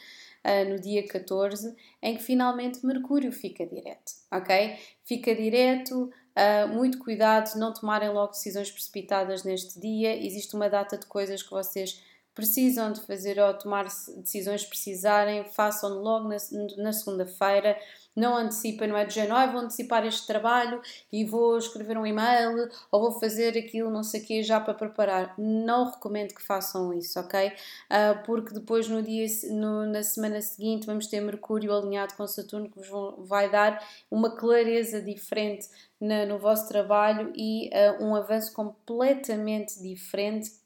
[0.68, 4.78] no dia 14, em que finalmente Mercúrio fica direto, ok?
[5.04, 10.96] Fica direto, uh, muito cuidado, não tomarem logo decisões precipitadas neste dia, existe uma data
[10.96, 12.02] de coisas que vocês
[12.34, 16.36] precisam de fazer ou tomar decisões precisarem, façam logo na,
[16.78, 17.76] na segunda-feira,
[18.14, 20.80] não antecipem, não é de género, ah, vou antecipar este trabalho
[21.12, 24.74] e vou escrever um e-mail ou vou fazer aquilo, não sei o quê, já para
[24.74, 25.34] preparar.
[25.38, 27.48] Não recomendo que façam isso, ok?
[27.48, 32.68] Uh, porque depois no dia, no, na semana seguinte vamos ter Mercúrio alinhado com Saturno
[32.68, 35.68] que vos vão, vai dar uma clareza diferente
[36.00, 40.59] na, no vosso trabalho e uh, um avanço completamente diferente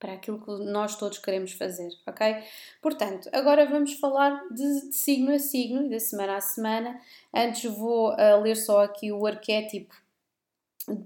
[0.00, 2.42] para aquilo que nós todos queremos fazer, ok?
[2.80, 7.00] Portanto, agora vamos falar de, de signo a signo e da semana a semana.
[7.32, 9.94] Antes vou uh, ler só aqui o arquétipo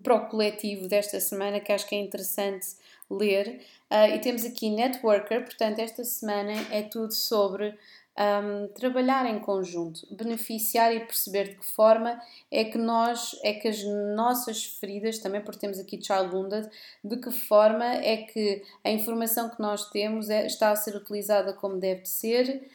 [0.02, 2.66] para o coletivo desta semana, que acho que é interessante
[3.11, 3.61] ler.
[3.90, 7.76] Uh, e temos aqui Networker, portanto, esta semana é tudo sobre
[8.16, 13.66] um, trabalhar em conjunto, beneficiar e perceber de que forma é que nós, é que
[13.66, 13.83] as
[14.14, 16.70] nossas feridas, também porque temos aqui Child Wounded,
[17.03, 21.53] de que forma é que a informação que nós temos é, está a ser utilizada
[21.53, 22.70] como deve ser,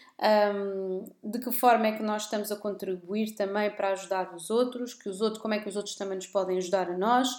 [0.54, 4.94] um, de que forma é que nós estamos a contribuir também para ajudar os outros,
[4.94, 7.30] que os outros, como é que os outros também nos podem ajudar a nós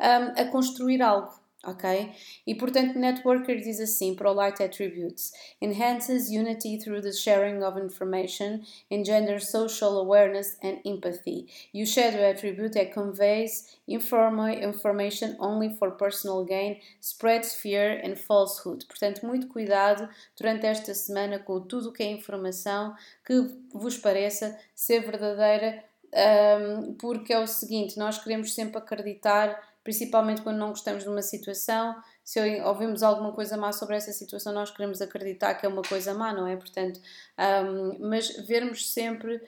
[0.00, 2.12] um, a construir algo ok?
[2.46, 7.78] E portanto, Networker diz assim para o Light Attributes: enhances unity through the sharing of
[7.80, 11.46] information, engenders social awareness and empathy.
[11.72, 18.86] E o Shadow Attribute é conveys information only for personal gain, spreads fear and falsehood.
[18.86, 23.34] Portanto, muito cuidado durante esta semana com tudo o que é informação que
[23.72, 30.56] vos pareça ser verdadeira, um, porque é o seguinte: nós queremos sempre acreditar principalmente quando
[30.56, 31.94] não gostamos de uma situação.
[32.24, 36.14] Se ouvimos alguma coisa má sobre essa situação, nós queremos acreditar que é uma coisa
[36.14, 36.56] má, não é?
[36.56, 36.98] Portanto,
[37.38, 39.40] um, mas vermos sempre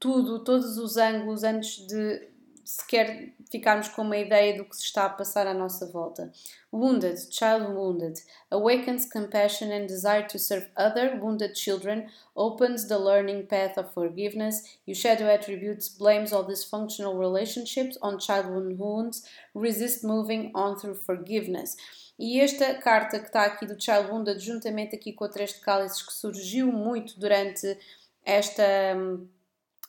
[0.00, 2.31] tudo, todos os ângulos antes de,
[2.64, 6.32] sequer ficarmos com uma ideia do que se está a passar à nossa volta.
[6.72, 8.20] Wounded, child wounded,
[8.50, 14.78] awakens compassion and desire to serve other wounded children, opens the learning path of forgiveness.
[14.86, 21.76] You shadow attributes blames all dysfunctional relationships on childhood wounds, resist moving on through forgiveness.
[22.18, 25.60] E esta carta que está aqui do Child Wounded, juntamente aqui com a Três de
[25.60, 27.76] Cálices, que surgiu muito durante
[28.24, 28.62] esta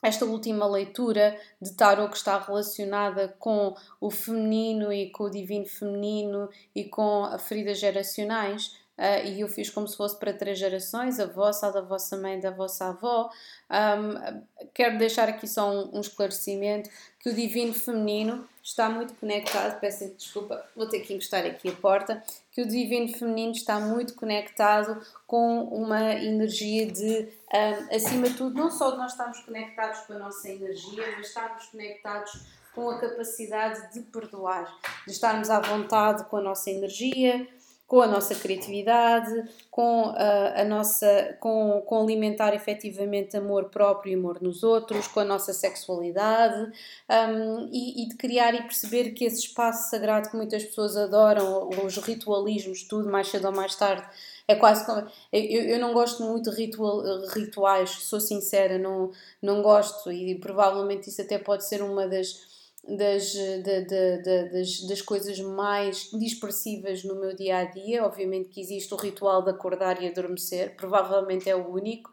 [0.04, 5.64] esta última leitura de tarot que está relacionada com o feminino e com o divino
[5.64, 8.76] feminino e com feridas geracionais.
[8.96, 12.16] Uh, e eu fiz como se fosse para três gerações, a vossa, a da vossa
[12.16, 13.28] mãe, da vossa avó.
[13.68, 19.78] Um, quero deixar aqui só um, um esclarecimento que o divino feminino está muito conectado,
[19.78, 24.14] peço desculpa, vou ter que encostar aqui a porta, que o divino feminino está muito
[24.14, 30.14] conectado com uma energia de, um, acima de tudo, não só nós estamos conectados com
[30.14, 32.40] a nossa energia, mas estamos conectados
[32.74, 34.74] com a capacidade de perdoar,
[35.06, 37.46] de estarmos à vontade com a nossa energia,
[37.86, 39.30] com a nossa criatividade,
[39.70, 45.20] com a, a nossa, com, com alimentar efetivamente amor próprio e amor nos outros, com
[45.20, 46.72] a nossa sexualidade
[47.10, 51.68] um, e, e, de criar e perceber que esse espaço sagrado que muitas pessoas adoram,
[51.84, 54.06] os ritualismos, tudo mais cedo ou mais tarde,
[54.48, 55.06] é quase como.
[55.32, 57.02] Eu, eu não gosto muito de ritual,
[57.34, 59.10] rituais, sou sincera, não,
[59.42, 62.53] não gosto e provavelmente isso até pode ser uma das
[62.88, 68.04] das, de, de, de, das, das coisas mais dispersivas no meu dia a dia.
[68.04, 72.10] Obviamente que existe o ritual de acordar e adormecer, provavelmente é o único.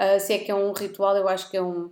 [0.00, 1.90] Uh, se é que é um ritual, eu acho que é um.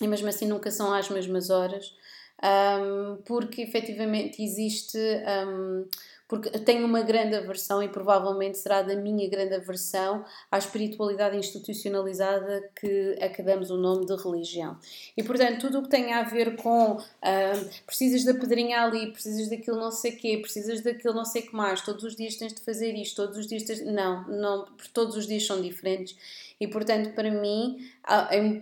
[0.00, 1.94] E mesmo assim nunca são às mesmas horas,
[2.42, 4.98] um, porque efetivamente existe.
[5.46, 5.86] Um,
[6.32, 12.70] porque tenho uma grande aversão e provavelmente será da minha grande aversão à espiritualidade institucionalizada
[12.74, 14.78] que a que damos o nome de religião.
[15.14, 19.50] E portanto, tudo o que tem a ver com uh, precisas da pedrinha ali, precisas
[19.50, 22.62] daquilo não sei quê, precisas daquilo não sei que mais, todos os dias tens de
[22.62, 23.84] fazer isto, todos os dias tens...
[23.84, 24.64] Não, não,
[24.94, 26.16] todos os dias são diferentes
[26.62, 27.84] e portanto, para mim,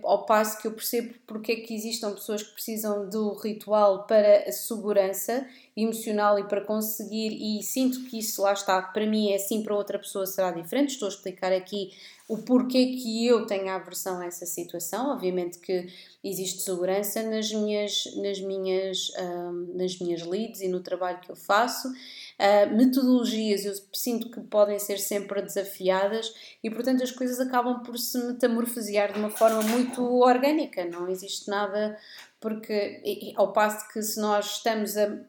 [0.03, 4.49] ao passo que eu percebo porque é que existam pessoas que precisam do ritual para
[4.49, 9.35] a segurança emocional e para conseguir, e sinto que isso lá está, para mim é
[9.35, 10.91] assim, para outra pessoa será diferente.
[10.91, 11.91] Estou a explicar aqui
[12.27, 15.11] o porquê que eu tenho aversão a essa situação.
[15.11, 15.87] Obviamente que
[16.23, 21.35] existe segurança nas minhas, nas minhas, um, nas minhas leads e no trabalho que eu
[21.35, 21.87] faço.
[21.89, 27.97] Uh, metodologias eu sinto que podem ser sempre desafiadas e, portanto, as coisas acabam por
[27.97, 30.85] se metamorfosear de uma forma muito orgânica.
[30.85, 31.97] Não existe nada,
[32.39, 35.19] porque, ao passo que se nós estamos a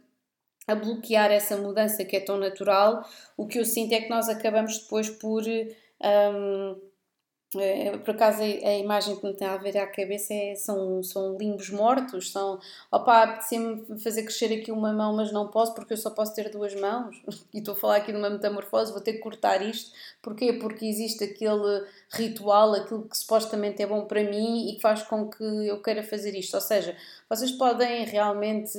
[0.67, 3.05] a bloquear essa mudança que é tão natural,
[3.37, 6.77] o que eu sinto é que nós acabamos depois por um,
[7.55, 11.03] é, por acaso a, a, imagem que me tem a ver à cabeça é, são,
[11.03, 12.59] são limbos mortos, são
[12.91, 16.51] opá, apetecia-me fazer crescer aqui uma mão, mas não posso porque eu só posso ter
[16.51, 17.23] duas mãos
[17.53, 19.93] e estou a falar aqui de uma metamorfose, vou ter que cortar isto.
[20.23, 20.55] Porquê?
[20.55, 25.29] Porque existe aquele ritual, aquilo que supostamente é bom para mim e que faz com
[25.29, 26.55] que eu queira fazer isto.
[26.55, 26.97] Ou seja,
[27.29, 28.79] vocês podem realmente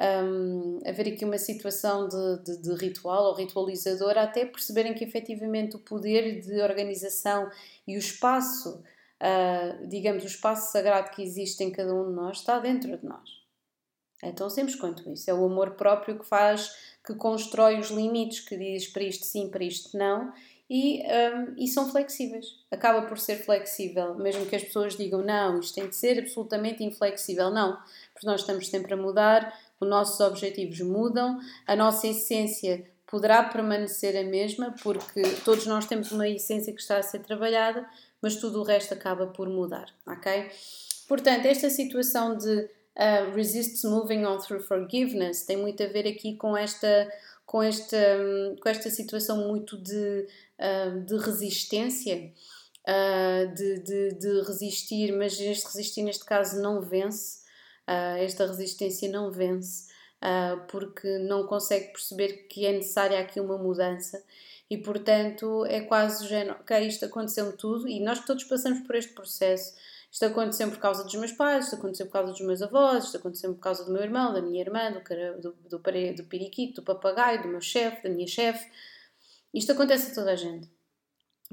[0.00, 5.76] um, haver aqui uma situação de, de, de, ritual ou ritualizador, até perceberem que efetivamente
[5.76, 7.50] o poder de organização
[7.86, 8.82] e o espaço,
[9.20, 13.04] uh, digamos, o espaço sagrado que existe em cada um de nós está dentro de
[13.04, 13.40] nós.
[14.22, 15.30] É tão simples quanto isso.
[15.30, 19.48] É o amor próprio que faz, que constrói os limites, que diz para isto sim,
[19.48, 20.32] para isto não,
[20.68, 22.46] e, um, e são flexíveis.
[22.70, 26.84] Acaba por ser flexível, mesmo que as pessoas digam não, isto tem de ser absolutamente
[26.84, 27.50] inflexível.
[27.50, 27.76] Não,
[28.12, 34.16] porque nós estamos sempre a mudar, os nossos objetivos mudam, a nossa essência poderá permanecer
[34.16, 37.84] a mesma, porque todos nós temos uma essência que está a ser trabalhada,
[38.22, 40.50] mas tudo o resto acaba por mudar, ok?
[41.08, 46.36] Portanto, esta situação de uh, resist moving on through forgiveness tem muito a ver aqui
[46.36, 47.10] com esta
[47.50, 47.96] com esta,
[48.62, 50.24] com esta situação muito de,
[50.60, 52.32] uh, de resistência,
[52.86, 57.39] uh, de, de, de resistir, mas este resistir neste caso não vence,
[57.90, 59.90] uh, esta resistência não vence,
[60.22, 64.22] uh, porque não consegue perceber que é necessária aqui uma mudança
[64.70, 68.94] e, portanto, é quase o género, ok, isto aconteceu-me tudo e nós todos passamos por
[68.94, 69.74] este processo.
[70.12, 73.16] Isto aconteceu por causa dos meus pais, isto aconteceu por causa dos meus avós, isto
[73.16, 75.00] aconteceu por causa do meu irmão, da minha irmã, do,
[75.40, 78.68] do, do, do periquito, do papagaio, do meu chefe, da minha chefe.
[79.52, 80.68] Isto acontece a toda a gente.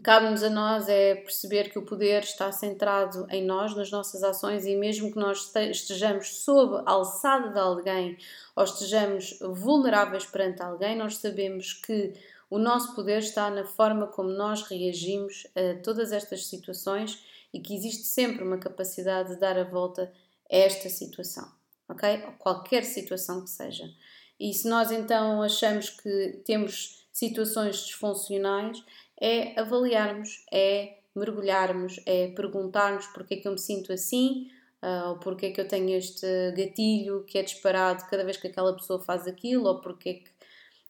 [0.04, 4.66] Cabe-nos a nós é perceber que o poder está centrado em nós, nas nossas ações,
[4.66, 8.18] e mesmo que nós estejamos sob a alçada de alguém
[8.56, 12.14] ou estejamos vulneráveis perante alguém, nós sabemos que
[12.50, 17.22] o nosso poder está na forma como nós reagimos a todas estas situações
[17.52, 20.14] e que existe sempre uma capacidade de dar a volta
[20.50, 21.52] a esta situação.
[21.90, 22.22] ok?
[22.38, 23.92] Qualquer situação que seja.
[24.40, 28.84] E se nós então achamos que temos situações disfuncionais,
[29.20, 34.50] é avaliarmos, é mergulharmos, é perguntarmos porque é que eu me sinto assim,
[34.84, 38.48] uh, ou porque é que eu tenho este gatilho que é disparado cada vez que
[38.48, 40.38] aquela pessoa faz aquilo, ou porque é que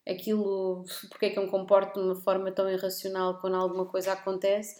[0.08, 4.12] aquilo, porque é que eu me comporto de uma forma tão irracional quando alguma coisa
[4.12, 4.76] acontece.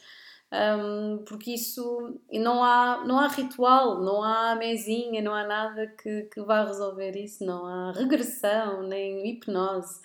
[0.51, 6.23] Um, porque isso não há, não há ritual, não há mesinha, não há nada que,
[6.23, 10.01] que vá resolver isso, não há regressão, nem hipnose.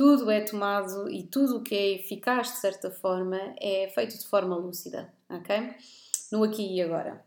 [0.00, 4.26] Tudo é tomado e tudo o que é eficaz de certa forma é feito de
[4.26, 5.74] forma lúcida, ok?
[6.32, 7.22] No aqui e agora.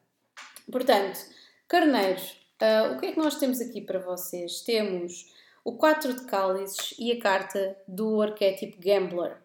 [0.71, 1.19] Portanto,
[1.67, 4.61] carneiros, uh, o que é que nós temos aqui para vocês?
[4.61, 5.31] Temos
[5.63, 9.37] o 4 de cálices e a carta do arquétipo gambler.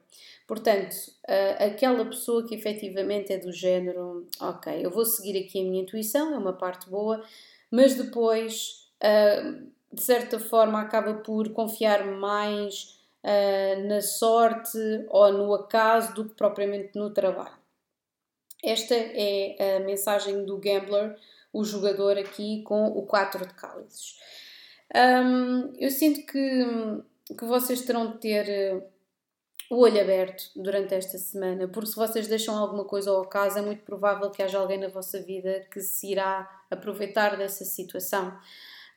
[0.46, 5.64] Portanto, uh, aquela pessoa que efetivamente é do género, ok, eu vou seguir aqui a
[5.64, 7.22] minha intuição, é uma parte boa,
[7.70, 15.54] mas depois, uh, de certa forma, acaba por confiar mais uh, na sorte ou no
[15.54, 17.58] acaso do que propriamente no trabalho.
[18.62, 21.16] Esta é a mensagem do gambler,
[21.52, 24.16] o jogador aqui com o 4 de cálices.
[24.94, 28.82] Um, eu sinto que, que vocês terão de ter eh,
[29.70, 33.62] o olho aberto durante esta semana, porque se vocês deixam alguma coisa ao acaso, é
[33.62, 38.36] muito provável que haja alguém na vossa vida que se irá aproveitar dessa situação.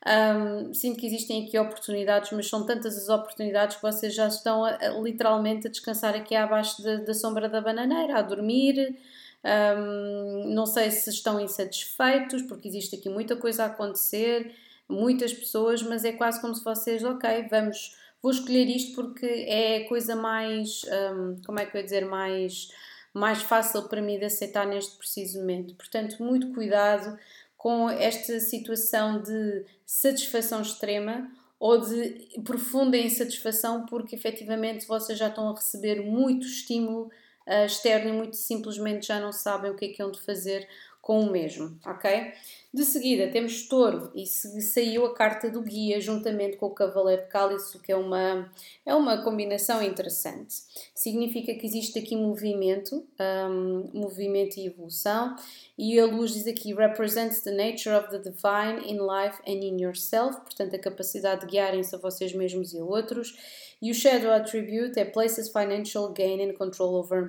[0.04, 4.64] Um, sinto que existem aqui oportunidades, mas são tantas as oportunidades que vocês já estão
[4.64, 8.98] a, a, literalmente a descansar aqui abaixo da, sombra da bananeira, a dormir.
[9.44, 14.52] Um, não sei se estão insatisfeitos, porque existe aqui muita coisa a acontecer
[14.92, 19.78] muitas pessoas, mas é quase como se vocês, ok, vamos, vou escolher isto porque é
[19.78, 22.68] a coisa mais, um, como é que eu ia dizer, mais,
[23.14, 25.74] mais fácil para mim de aceitar neste preciso momento.
[25.74, 27.18] Portanto, muito cuidado
[27.62, 35.48] com esta situação de satisfação extrema ou de profunda insatisfação, porque efetivamente vocês já estão
[35.48, 37.08] a receber muito estímulo
[37.46, 40.68] uh, externo e muito simplesmente já não sabem o que é que hão de fazer
[41.02, 42.32] com o mesmo, ok?
[42.72, 47.28] De seguida temos touro e saiu a carta do guia juntamente com o cavaleiro de
[47.28, 48.50] cálice, que é uma,
[48.86, 50.54] é uma combinação interessante.
[50.94, 55.34] Significa que existe aqui movimento, um, movimento e evolução,
[55.76, 59.82] e a luz diz aqui represents the nature of the divine in life and in
[59.82, 63.36] yourself, portanto a capacidade de guiarem-se a vocês mesmos e a outros.
[63.82, 67.28] E o Shadow Attribute é places financial gain and control over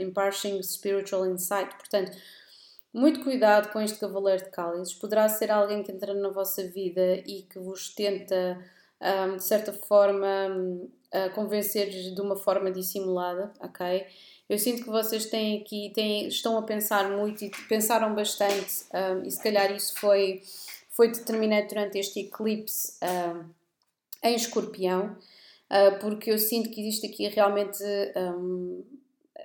[0.00, 2.16] imparting spiritual insight, portanto
[2.92, 4.94] muito cuidado com este cavaleiro de cálices.
[4.94, 8.62] Poderá ser alguém que entra na vossa vida e que vos tenta,
[9.00, 10.90] um, de certa forma, um,
[11.34, 14.06] convencer de uma forma dissimulada, ok?
[14.48, 19.22] Eu sinto que vocês têm aqui, têm, estão a pensar muito e pensaram bastante, um,
[19.26, 20.42] e se calhar isso foi,
[20.90, 22.98] foi determinante durante este eclipse
[24.22, 25.16] em escorpião,
[25.70, 27.82] uh, porque eu sinto que existe aqui realmente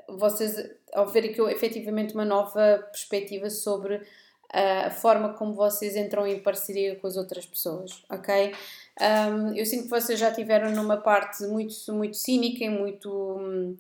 [0.08, 4.02] vocês ao ver aqui efetivamente uma nova perspectiva sobre
[4.50, 8.54] a forma como vocês entram em parceria com as outras pessoas, ok?
[9.00, 13.76] Um, eu sinto que vocês já tiveram numa parte muito, muito cínica e muito,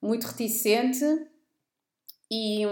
[0.00, 1.04] muito reticente
[2.30, 2.62] e,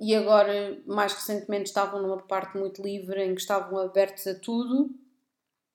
[0.00, 4.90] e agora, mais recentemente, estavam numa parte muito livre em que estavam abertos a tudo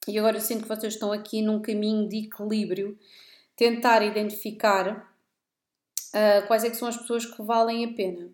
[0.07, 2.97] e agora eu sinto que vocês estão aqui num caminho de equilíbrio,
[3.55, 5.13] tentar identificar
[6.09, 8.29] uh, quais é que são as pessoas que valem a pena.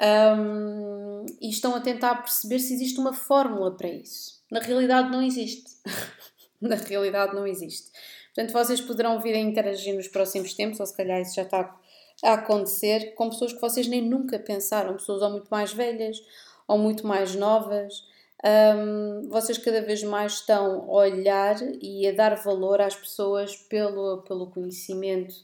[0.00, 4.40] Um, e estão a tentar perceber se existe uma fórmula para isso.
[4.50, 5.70] Na realidade não existe.
[6.60, 7.90] Na realidade não existe.
[8.34, 11.76] Portanto, vocês poderão vir a interagir nos próximos tempos, ou se calhar isso já está
[12.22, 16.20] a acontecer, com pessoas que vocês nem nunca pensaram, pessoas ou muito mais velhas
[16.66, 18.04] ou muito mais novas.
[18.44, 24.22] Um, vocês cada vez mais estão a olhar e a dar valor às pessoas pelo,
[24.22, 25.34] pelo conhecimento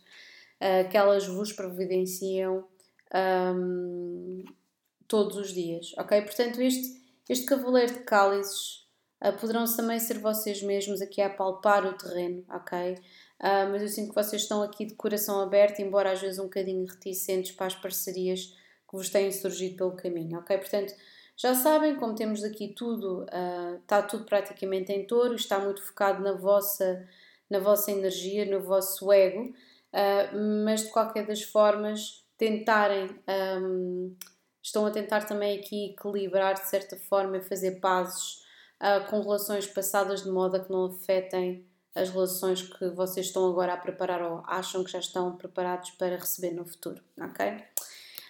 [0.64, 2.66] uh, que elas vos providenciam
[3.14, 4.44] um,
[5.06, 6.22] todos os dias, ok?
[6.22, 8.86] Portanto, este, este cavaleiro de cálices
[9.22, 12.94] uh, poderão também ser vocês mesmos aqui a palpar o terreno, ok?
[13.40, 16.44] Uh, mas eu sinto que vocês estão aqui de coração aberto, embora às vezes um
[16.44, 18.46] bocadinho reticentes para as parcerias
[18.88, 20.56] que vos têm surgido pelo caminho, ok?
[20.56, 20.94] Portanto,
[21.36, 26.22] já sabem, como temos aqui tudo, uh, está tudo praticamente em touro, está muito focado
[26.22, 27.06] na vossa,
[27.50, 29.52] na vossa energia, no vosso ego,
[29.94, 33.08] uh, mas de qualquer das formas tentarem,
[33.62, 34.14] um,
[34.62, 38.42] estão a tentar também aqui equilibrar de certa forma e fazer pazes
[38.82, 43.48] uh, com relações passadas de modo a que não afetem as relações que vocês estão
[43.48, 47.62] agora a preparar ou acham que já estão preparados para receber no futuro, ok?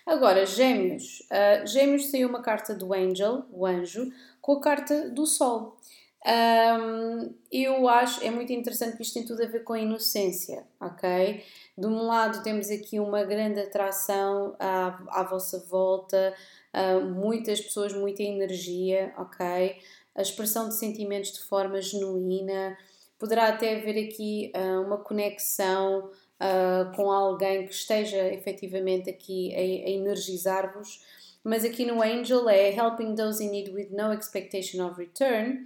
[0.06, 1.20] Agora, Gêmeos.
[1.30, 5.78] Uh, gêmeos saiu uma carta do Angel, o anjo, com a carta do Sol.
[6.27, 10.66] Um, eu acho, é muito interessante que isto tem tudo a ver com a inocência,
[10.81, 11.45] ok?
[11.77, 16.35] De um lado temos aqui uma grande atração à, à vossa volta,
[16.75, 19.77] uh, muitas pessoas, muita energia, ok?
[20.14, 22.77] A expressão de sentimentos de forma genuína,
[23.18, 26.11] poderá até haver aqui uh, uma conexão
[26.41, 31.03] uh, com alguém que esteja efetivamente aqui a, a energizar-vos,
[31.43, 35.64] mas aqui no Angel é helping those in need with no expectation of return,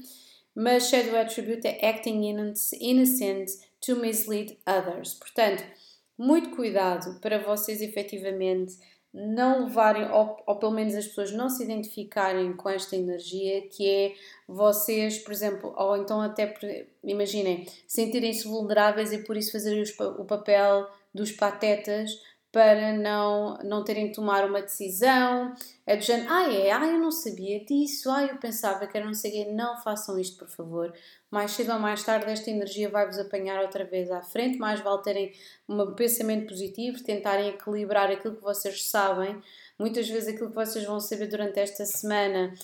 [0.58, 2.20] mas Shadow Attribute é acting
[2.80, 3.48] innocent
[3.80, 5.14] to mislead others.
[5.14, 5.62] Portanto,
[6.18, 8.76] muito cuidado para vocês efetivamente
[9.14, 13.88] não levarem, ou, ou, pelo menos as pessoas não se identificarem com esta energia, que
[13.88, 14.14] é
[14.48, 16.52] vocês, por exemplo, ou então até,
[17.04, 19.84] imaginem, sentirem-se vulneráveis e por isso fazerem
[20.18, 22.10] o papel dos patetas
[22.50, 25.54] para não, não terem de tomar uma decisão.
[25.86, 29.06] É do género, ah é, ah eu não sabia disso, ah eu pensava que era
[29.06, 30.92] não sei o Não façam isto, por favor.
[31.30, 35.02] Mais cedo ou mais tarde esta energia vai-vos apanhar outra vez à frente, mais vale
[35.02, 35.32] terem
[35.68, 39.40] um pensamento positivo, tentarem equilibrar aquilo que vocês sabem.
[39.78, 42.54] Muitas vezes aquilo que vocês vão saber durante esta semana,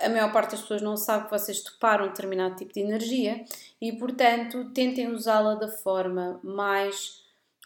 [0.00, 3.44] a maior parte das pessoas não sabe que vocês toparam determinado tipo de energia
[3.80, 7.21] e, portanto, tentem usá-la da forma mais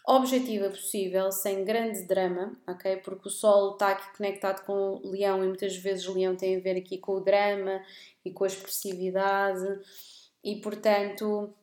[0.07, 2.95] objetiva possível, sem grande drama, ok?
[2.97, 6.55] Porque o Sol está aqui conectado com o Leão e muitas vezes o Leão tem
[6.55, 7.81] a ver aqui com o drama
[8.23, 9.81] e com a expressividade
[10.41, 11.53] e, portanto,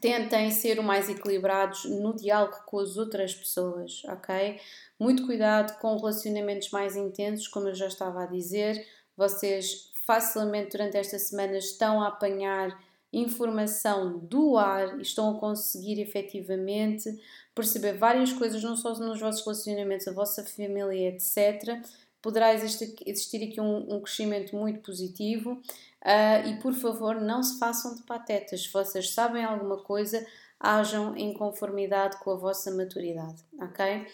[0.00, 4.60] tentem ser o mais equilibrados no diálogo com as outras pessoas, ok?
[4.98, 8.84] Muito cuidado com relacionamentos mais intensos, como eu já estava a dizer,
[9.16, 12.76] vocês facilmente durante esta semana estão a apanhar
[13.12, 17.10] informação do ar e estão a conseguir efetivamente
[17.54, 21.82] perceber várias coisas, não só nos vossos relacionamentos, a vossa família, etc.
[22.22, 27.94] Poderá existir, aqui um, um, crescimento muito positivo uh, e por favor não se façam
[27.94, 28.62] de patetas.
[28.62, 30.24] Se vocês sabem alguma coisa,
[30.58, 34.06] ajam em conformidade com a vossa maturidade, ok?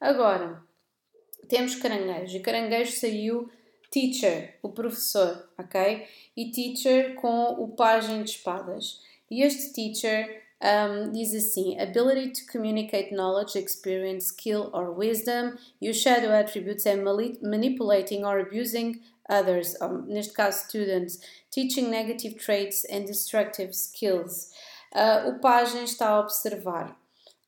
[0.00, 0.62] Agora,
[1.48, 3.50] temos caranguejo e caranguejo saiu
[3.94, 6.04] teacher, o professor, ok?
[6.36, 9.00] E teacher com o pajem de espadas.
[9.30, 15.56] E este teacher um, diz assim: ability to communicate knowledge, experience, skill, or wisdom.
[15.80, 21.20] O shadow attributes é manipulating or abusing others, um, neste caso students,
[21.52, 24.50] teaching negative traits and destructive skills.
[24.92, 26.98] Uh, o pajem está a observar.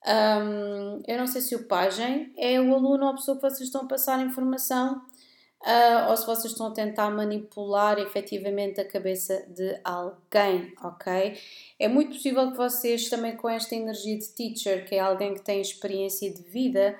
[0.07, 3.63] Um, eu não sei se o pajem é o aluno ou a pessoa que vocês
[3.63, 5.03] estão a passar informação
[5.63, 11.39] uh, ou se vocês estão a tentar manipular efetivamente a cabeça de alguém, ok?
[11.79, 15.43] É muito possível que vocês também com esta energia de teacher, que é alguém que
[15.43, 16.99] tem experiência de vida,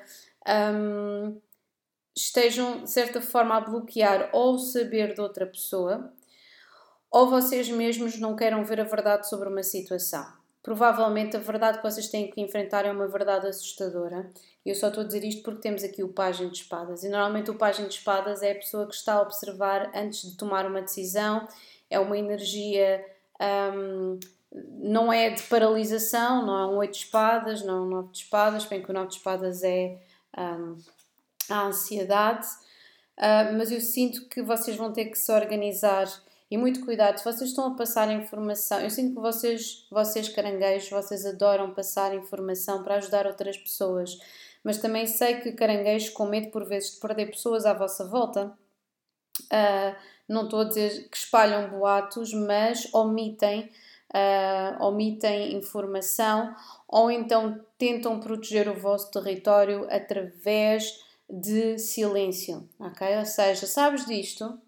[0.75, 1.41] um,
[2.17, 6.13] estejam de certa forma a bloquear ou o saber de outra pessoa,
[7.11, 10.46] ou vocês mesmos não queiram ver a verdade sobre uma situação.
[10.67, 14.33] Provavelmente a verdade que vocês têm que enfrentar é uma verdade assustadora.
[14.65, 17.05] Eu só estou a dizer isto porque temos aqui o pajem de espadas.
[17.05, 20.37] E normalmente o pajem de espadas é a pessoa que está a observar antes de
[20.37, 21.47] tomar uma decisão.
[21.89, 23.01] É uma energia.
[23.41, 24.19] Um,
[24.81, 28.19] não é de paralisação, não é um oito de espadas, não é um nove de
[28.19, 29.97] espadas, bem que o nove de espadas é
[30.37, 30.77] um,
[31.49, 32.45] a ansiedade.
[33.17, 36.09] Uh, mas eu sinto que vocês vão ter que se organizar
[36.51, 40.89] e muito cuidado, se vocês estão a passar informação, eu sinto que vocês, vocês caranguejos,
[40.89, 44.17] vocês adoram passar informação para ajudar outras pessoas,
[44.63, 48.57] mas também sei que caranguejos com medo por vezes de perder pessoas à vossa volta,
[49.45, 49.97] uh,
[50.29, 53.69] não estou a dizer que espalham boatos, mas omitem,
[54.15, 56.55] uh, omitem informação
[56.87, 63.19] ou então tentam proteger o vosso território através de silêncio, ok?
[63.19, 64.61] Ou seja, sabes disto?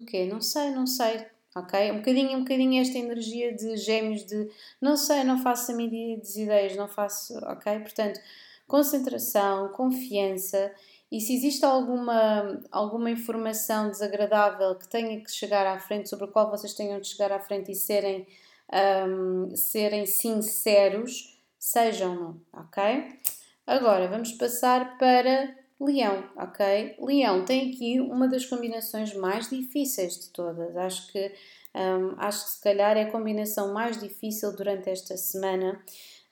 [0.00, 0.26] O quê?
[0.26, 1.26] Não sei, não sei.
[1.54, 1.90] Ok?
[1.90, 6.20] Um bocadinho, um bocadinho esta energia de gêmeos de não sei, não faço a medida
[6.20, 7.36] das ideias, não faço.
[7.46, 7.80] Ok?
[7.80, 8.20] Portanto,
[8.66, 10.72] concentração, confiança
[11.10, 16.28] e se existe alguma, alguma informação desagradável que tenha que chegar à frente, sobre a
[16.28, 18.26] qual vocês tenham de chegar à frente e serem,
[19.08, 23.18] um, serem sinceros, sejam-no, ok?
[23.66, 26.96] Agora vamos passar para Leão, ok?
[27.00, 30.76] Leão tem aqui uma das combinações mais difíceis de todas.
[30.76, 31.32] Acho que,
[31.74, 35.80] um, acho que se calhar é a combinação mais difícil durante esta semana.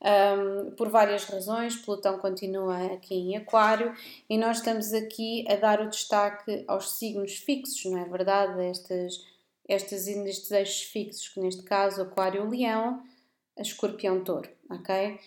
[0.03, 3.95] Um, por várias razões, Plutão continua aqui em Aquário
[4.29, 8.63] e nós estamos aqui a dar o destaque aos signos fixos, não é verdade?
[8.63, 9.25] Estas,
[9.69, 13.03] estes eixos fixos, que neste caso Aquário-Leão,
[13.57, 15.19] Escorpião-Touro, ok?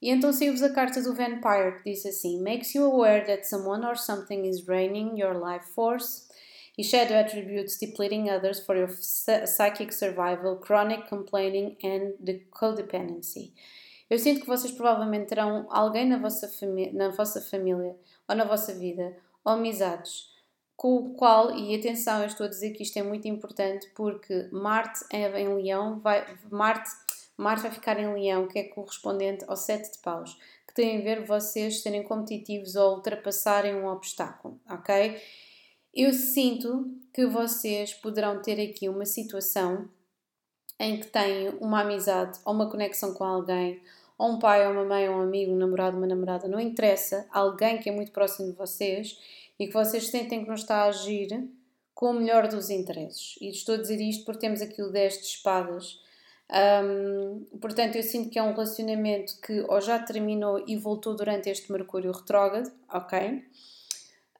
[0.00, 3.84] E então saiu-vos a carta do Vampire que diz assim: Makes you aware that someone
[3.84, 6.28] or something is draining your life force.
[6.76, 13.52] E shadow attributes depleting others for your psychic survival, chronic complaining and the codependency.
[14.08, 16.48] Eu sinto que vocês provavelmente terão alguém na vossa,
[16.92, 17.96] na vossa família
[18.28, 20.28] ou na vossa vida, ou amizades,
[20.76, 24.48] com o qual, e atenção, eu estou a dizer que isto é muito importante porque
[24.52, 26.88] Marte é em Leão, vai, Marte,
[27.38, 30.36] Marte vai ficar em Leão, que é correspondente ao sete de paus,
[30.66, 35.16] que tem a ver vocês serem competitivos ou ultrapassarem um obstáculo, ok?
[35.94, 39.88] Eu sinto que vocês poderão ter aqui uma situação
[40.80, 43.80] em que têm uma amizade ou uma conexão com alguém,
[44.18, 47.26] ou um pai, ou uma mãe, ou um amigo, um namorado, uma namorada, não interessa,
[47.30, 49.16] alguém que é muito próximo de vocês
[49.58, 51.48] e que vocês sentem que não está a agir
[51.94, 53.36] com o melhor dos interesses.
[53.40, 56.00] E estou a dizer isto porque temos aqui o 10 de espadas.
[56.50, 61.50] Um, portanto, eu sinto que é um relacionamento que ou já terminou e voltou durante
[61.50, 63.44] este Mercúrio retrógrado, ok?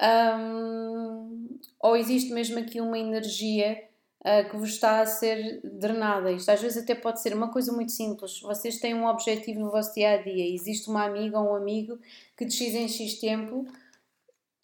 [0.00, 3.82] Um, ou existe mesmo aqui uma energia
[4.20, 6.32] uh, que vos está a ser drenada.
[6.32, 8.40] Isto às vezes até pode ser uma coisa muito simples.
[8.40, 11.98] Vocês têm um objetivo no vosso dia a dia, existe uma amiga ou um amigo
[12.36, 13.66] que de X em X tempo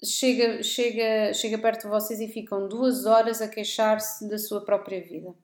[0.03, 5.03] chega, chega, chega perto de vocês e ficam duas horas a queixar-se da sua própria
[5.03, 5.35] vida.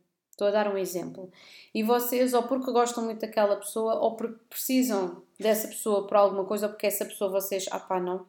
[0.41, 1.31] Estou a dar um exemplo.
[1.75, 6.47] E vocês, ou porque gostam muito daquela pessoa, ou porque precisam dessa pessoa por alguma
[6.47, 8.25] coisa, ou porque essa pessoa vocês, ah pá, não,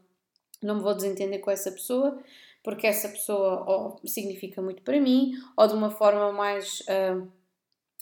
[0.62, 2.22] não me vou desentender com essa pessoa,
[2.62, 7.26] porque essa pessoa ou significa muito para mim, ou de uma forma mais, uh,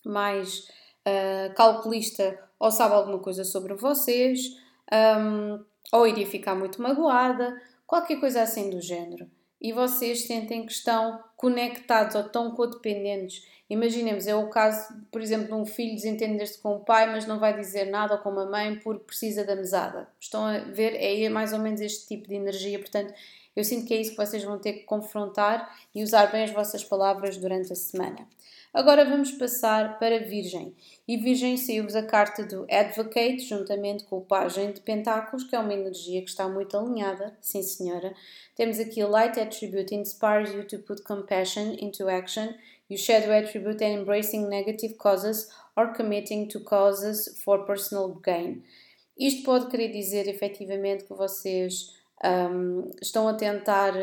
[0.03, 0.67] mais
[1.05, 4.39] uh, calculista, ou sabe alguma coisa sobre vocês,
[4.91, 9.29] um, ou iria ficar muito magoada, qualquer coisa assim do género.
[9.61, 13.45] E vocês sentem que estão conectados ou tão codependentes.
[13.69, 17.39] Imaginemos, é o caso, por exemplo, de um filho desentender-se com o pai, mas não
[17.39, 20.07] vai dizer nada ou com a mãe porque precisa da mesada.
[20.19, 20.95] Estão a ver?
[20.95, 22.79] É mais ou menos este tipo de energia.
[22.79, 23.13] Portanto,
[23.55, 26.51] eu sinto que é isso que vocês vão ter que confrontar e usar bem as
[26.51, 28.27] vossas palavras durante a semana.
[28.73, 30.75] Agora vamos passar para Virgem.
[31.07, 35.59] E Virgem saiu-vos a carta do Advocate, juntamente com o Pagem de Pentáculos, que é
[35.59, 38.13] uma energia que está muito alinhada, sim senhora.
[38.55, 42.53] Temos aqui Light Attribute inspires you to put compassion into action.
[42.89, 48.63] E o Shadow Attribute é embracing negative causes or committing to causes for personal gain.
[49.17, 51.93] Isto pode querer dizer efetivamente que vocês
[52.23, 53.93] um, estão a tentar,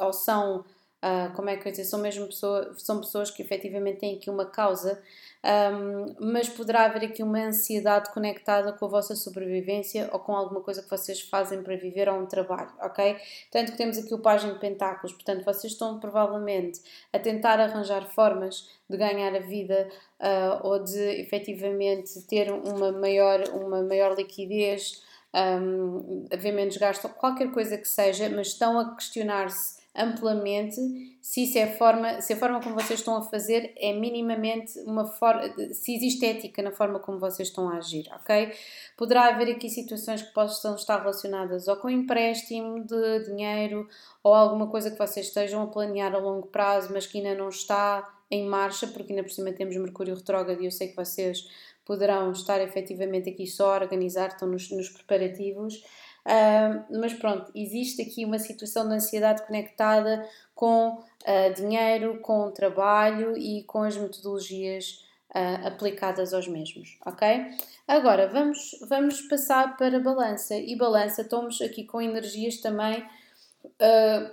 [0.00, 0.64] ou são,
[1.04, 4.30] uh, como é que eu dizer, são mesmo pessoas, são pessoas que efetivamente têm aqui
[4.30, 5.02] uma causa,
[5.44, 10.62] um, mas poderá haver aqui uma ansiedade conectada com a vossa sobrevivência ou com alguma
[10.62, 13.16] coisa que vocês fazem para viver ou um trabalho, ok?
[13.50, 16.80] Tanto que temos aqui o página de pentáculos, portanto vocês estão provavelmente
[17.12, 19.88] a tentar arranjar formas de ganhar a vida
[20.18, 25.02] uh, ou de efetivamente ter uma maior, uma maior liquidez
[25.34, 30.76] um, haver menos gasto, qualquer coisa que seja, mas estão a questionar-se amplamente
[31.20, 35.06] se isso é forma, se a forma como vocês estão a fazer é minimamente uma
[35.06, 35.42] forma,
[35.72, 38.52] se existe ética na forma como vocês estão a agir, ok?
[38.96, 43.88] Poderá haver aqui situações que possam estar relacionadas ou com empréstimo de dinheiro
[44.22, 47.48] ou alguma coisa que vocês estejam a planear a longo prazo, mas que ainda não
[47.48, 51.48] está em marcha, porque ainda por cima temos Mercúrio retrógrado e eu sei que vocês
[51.84, 55.84] poderão estar efetivamente aqui só a organizar, estão nos, nos preparativos.
[56.24, 63.36] Uh, mas pronto, existe aqui uma situação de ansiedade conectada com uh, dinheiro, com trabalho
[63.36, 65.04] e com as metodologias
[65.34, 67.44] uh, aplicadas aos mesmos, ok?
[67.86, 73.06] Agora vamos, vamos passar para balança e balança, estamos aqui com energias também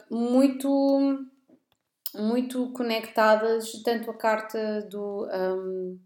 [0.10, 1.26] muito,
[2.14, 5.28] muito conectadas, tanto a carta do.
[5.28, 6.00] Um,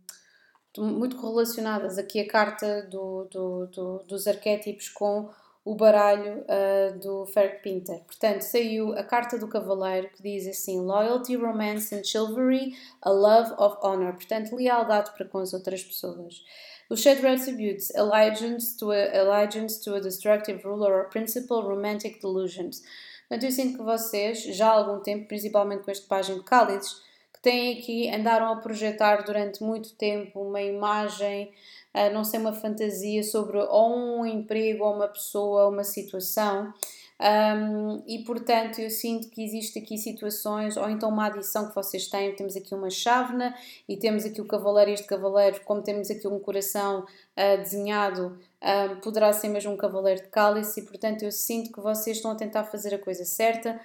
[0.77, 5.29] muito correlacionadas aqui a carta do, do, do, dos arquétipos com
[5.65, 7.99] o baralho uh, do Ferg Pinter.
[8.05, 13.51] Portanto, saiu a carta do Cavaleiro que diz assim: Loyalty, Romance and Chivalry, a Love
[13.57, 14.13] of Honor.
[14.13, 16.43] Portanto, lealdade para com as outras pessoas.
[16.87, 22.83] O Shadow Attributes, allegiance to, a, allegiance to a destructive ruler or principal romantic delusions.
[23.27, 27.01] Portanto, eu sinto que vocês, já há algum tempo, principalmente com este página de cálices,
[27.41, 31.51] têm aqui, andaram a projetar durante muito tempo uma imagem,
[31.95, 36.73] uh, não sei, uma fantasia sobre ou um emprego, ou uma pessoa, ou uma situação.
[37.17, 42.07] Um, e portanto eu sinto que existe aqui situações, ou então uma adição que vocês
[42.07, 43.55] têm, temos aqui uma chávena
[43.87, 48.99] e temos aqui o cavaleiro, este cavaleiro, como temos aqui um coração uh, desenhado, um,
[48.99, 52.35] poderá ser mesmo um cavaleiro de cálice, e portanto eu sinto que vocês estão a
[52.35, 53.79] tentar fazer a coisa certa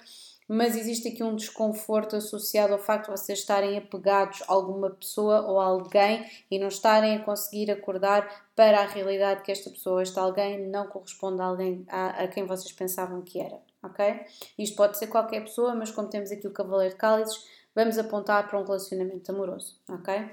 [0.53, 5.43] mas existe aqui um desconforto associado ao facto de vocês estarem apegados a alguma pessoa
[5.43, 10.03] ou a alguém e não estarem a conseguir acordar para a realidade que esta pessoa,
[10.03, 14.27] este alguém, não corresponde a alguém a, a quem vocês pensavam que era, ok?
[14.59, 18.49] Isto pode ser qualquer pessoa, mas como temos aqui o Cavaleiro de Cálices, vamos apontar
[18.49, 20.31] para um relacionamento amoroso, ok?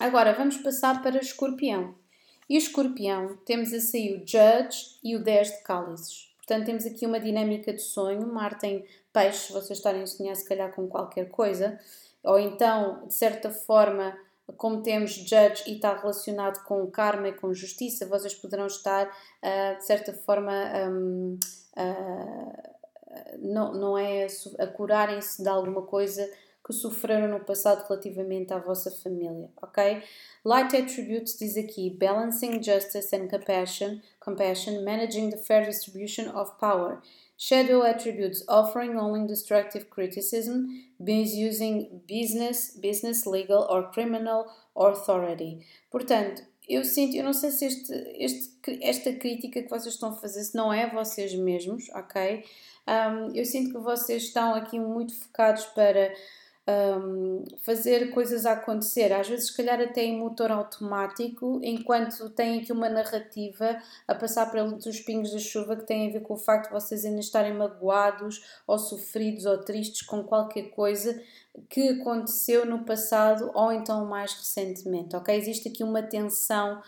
[0.00, 1.94] Agora vamos passar para Escorpião.
[2.48, 6.31] E Escorpião, temos a sair o Judge e o 10 de Cálices.
[6.46, 8.26] Portanto, temos aqui uma dinâmica de sonho.
[8.26, 11.78] Marte em peixe, vocês estarem a sonhar se calhar com qualquer coisa.
[12.24, 14.16] Ou então, de certa forma,
[14.56, 19.78] como temos judge e está relacionado com karma e com justiça, vocês poderão estar, uh,
[19.78, 20.52] de certa forma,
[20.88, 21.38] um,
[21.76, 22.72] uh,
[23.38, 24.26] não, não é
[24.58, 26.28] a curarem-se de alguma coisa
[26.64, 30.02] que sofreram no passado relativamente à vossa família, ok?
[30.44, 37.00] Light Attributes diz aqui Balancing Justice and Compassion, compassion Managing the Fair Distribution of Power.
[37.36, 40.66] Shadow Attributes Offering only destructive criticism,
[41.00, 44.46] misusing business, business, legal or criminal
[44.76, 45.66] authority.
[45.90, 50.16] Portanto, eu sinto, eu não sei se este, este, esta crítica que vocês estão a
[50.16, 52.44] fazer se não é vocês mesmos, ok?
[52.86, 56.14] Um, eu sinto que vocês estão aqui muito focados para
[56.68, 62.70] um, fazer coisas acontecer, às vezes, se calhar, até em motor automático, enquanto tem aqui
[62.72, 66.68] uma narrativa a passar pelos pingos da chuva que tem a ver com o facto
[66.68, 71.20] de vocês ainda estarem magoados ou sofridos ou tristes com qualquer coisa
[71.68, 75.36] que aconteceu no passado ou então mais recentemente, ok?
[75.36, 76.80] Existe aqui uma tensão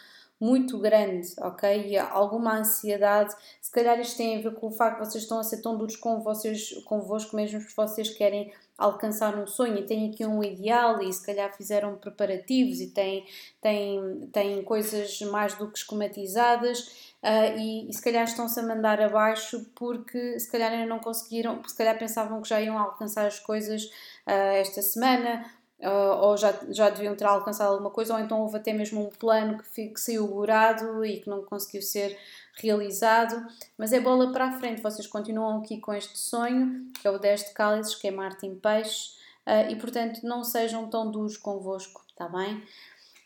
[0.44, 1.88] muito grande, ok?
[1.88, 5.38] E alguma ansiedade, se calhar isto tem a ver com o facto de vocês estão
[5.38, 9.86] a ser tão duros com vocês, convosco mesmo, porque vocês querem alcançar um sonho e
[9.86, 13.24] têm aqui um ideal e se calhar fizeram preparativos e têm,
[13.62, 16.80] têm, têm coisas mais do que esquematizadas
[17.22, 21.62] uh, e, e, se calhar estão-se a mandar abaixo porque se calhar ainda não conseguiram,
[21.66, 23.84] se calhar pensavam que já iam alcançar as coisas
[24.26, 25.46] uh, esta semana
[25.84, 29.10] Uh, ou já, já deviam ter alcançado alguma coisa, ou então houve até mesmo um
[29.10, 32.18] plano que, que saiu burado e que não conseguiu ser
[32.54, 33.46] realizado.
[33.76, 37.18] Mas é bola para a frente, vocês continuam aqui com este sonho, que é o
[37.18, 39.10] 10 de cálices, que é Marte em peixe,
[39.46, 42.62] uh, e portanto não sejam tão duros convosco, está bem?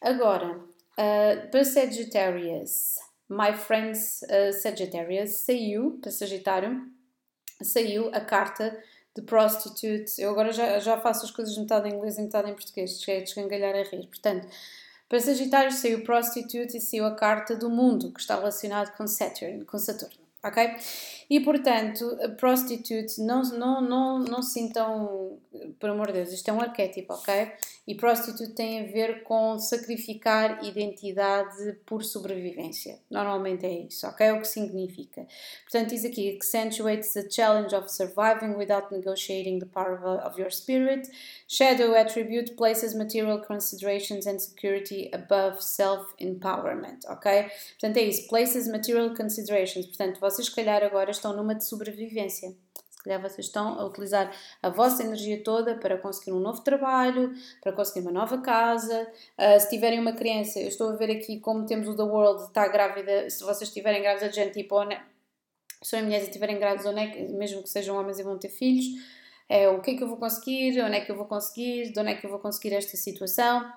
[0.03, 2.97] Agora, uh, para Sagittarius,
[3.29, 4.25] My Friends
[4.61, 6.91] Sagittarius, saiu, para Sagitário,
[7.63, 8.77] saiu a carta
[9.19, 10.21] de prostitute.
[10.21, 13.21] Eu agora já, já faço as coisas metade em inglês e metade em português, cheguei
[13.21, 14.07] a desgangalhar a rir.
[14.07, 14.49] Portanto,
[15.09, 19.65] para Sagitário saiu prostitute e saiu a carta do mundo, que está relacionado com Saturn,
[19.65, 20.77] com Saturno ok?
[21.31, 25.39] E portanto, prostitute, não, não, não, não sintam,
[25.79, 27.53] por amor de Deus, isto é um arquétipo, ok?
[27.87, 32.99] E prostitute tem a ver com sacrificar identidade por sobrevivência.
[33.11, 34.27] Normalmente é isso, ok?
[34.27, 35.27] É o que significa.
[35.65, 41.11] Portanto, diz aqui: accentuates the challenge of surviving without negotiating the power of your spirit.
[41.47, 47.51] Shadow attribute places material considerations and security above self-empowerment, ok?
[47.79, 49.87] Portanto, é isso, places material considerations.
[49.87, 52.55] Portanto, vocês se calhar agora estão numa de sobrevivência.
[52.91, 57.33] Se calhar vocês estão a utilizar a vossa energia toda para conseguir um novo trabalho,
[57.63, 59.09] para conseguir uma nova casa.
[59.39, 62.45] Uh, se tiverem uma criança, eu estou a ver aqui como temos o The World,
[62.45, 63.31] está grávida.
[63.31, 64.75] Se vocês estiverem grávidas, gente, tipo,
[65.83, 68.85] se são mulheres e estiverem grávidas, é mesmo que sejam homens e vão ter filhos,
[69.49, 72.01] é o que é que eu vou conseguir, onde é que eu vou conseguir, de
[72.01, 73.73] onde é que eu vou conseguir esta situação.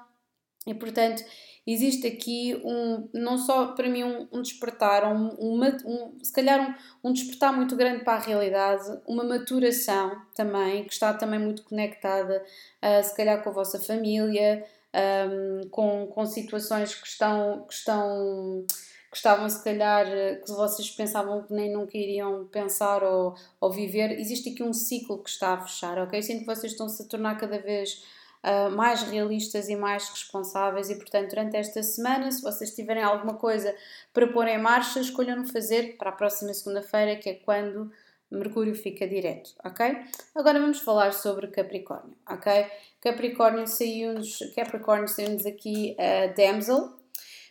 [0.65, 1.23] E portanto,
[1.65, 6.77] existe aqui um, não só para mim um, um despertar, um, uma, um, se calhar
[7.03, 11.63] um, um despertar muito grande para a realidade, uma maturação também, que está também muito
[11.63, 12.43] conectada,
[12.81, 18.65] uh, se calhar com a vossa família, um, com, com situações que estão, que estão
[19.11, 24.17] que estavam se calhar que vocês pensavam que nem nunca iriam pensar ou, ou viver,
[24.17, 26.21] existe aqui um ciclo que está a fechar, ok?
[26.23, 28.05] Sinto que vocês estão-se a tornar cada vez
[28.43, 30.89] uh, mais realistas e mais responsáveis.
[30.89, 33.75] E, portanto, durante esta semana, se vocês tiverem alguma coisa
[34.13, 37.91] para pôr em marcha, escolham fazer para a próxima segunda-feira, que é quando
[38.31, 39.97] Mercúrio fica direto, ok?
[40.33, 42.65] Agora vamos falar sobre Capricórnio, ok?
[43.01, 46.93] Capricórnio saiu-nos, Capricórnio saiu-nos aqui a Damsel,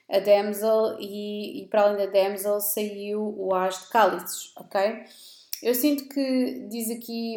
[0.09, 5.05] a Damsel e, e, para além da Damsel saiu o As de Cálices, ok?
[5.63, 7.37] Eu sinto que diz aqui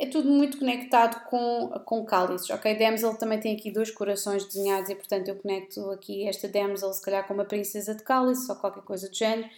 [0.00, 2.78] é tudo muito conectado com, com cálices, ok?
[2.78, 7.02] Damsel também tem aqui dois corações desenhados e, portanto, eu conecto aqui esta Damsel, se
[7.02, 9.48] calhar, com uma princesa de cálice ou qualquer coisa do género.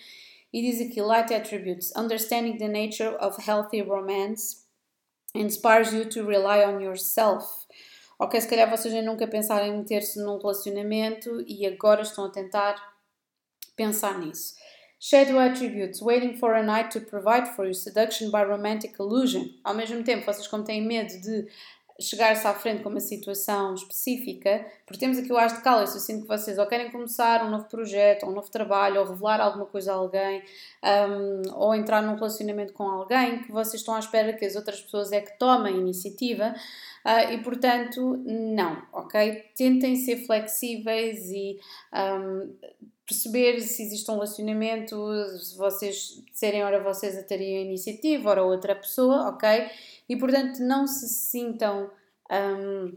[0.51, 4.65] E diz aqui, Light Attributes, Understanding the nature of healthy romance
[5.35, 7.47] inspires you to rely on yourself.
[8.19, 12.31] Ok, se calhar vocês nem nunca pensaram em meter-se num relacionamento e agora estão a
[12.31, 12.77] tentar
[13.77, 14.55] pensar nisso.
[15.03, 19.49] Shadow attributes, waiting for a night to provide for you, seduction by romantic illusion.
[19.65, 21.47] Ao mesmo tempo, vocês como têm medo de
[21.99, 26.01] chegar-se à frente com uma situação específica, porque temos aqui o As de Cálice, eu
[26.01, 29.41] sinto que vocês ou querem começar um novo projeto, ou um novo trabalho, ou revelar
[29.41, 30.43] alguma coisa a alguém,
[30.85, 34.83] um, ou entrar num relacionamento com alguém, que vocês estão à espera que as outras
[34.83, 36.55] pessoas é que tomem iniciativa,
[37.07, 39.47] uh, e portanto, não, ok?
[39.57, 41.59] Tentem ser flexíveis e
[41.95, 42.55] um,
[43.11, 44.97] perceber se existe um relacionamento,
[45.37, 49.69] se vocês serem ora vocês a terem a iniciativa, ora outra pessoa, ok?
[50.09, 51.91] E portanto não se sintam,
[52.31, 52.97] um,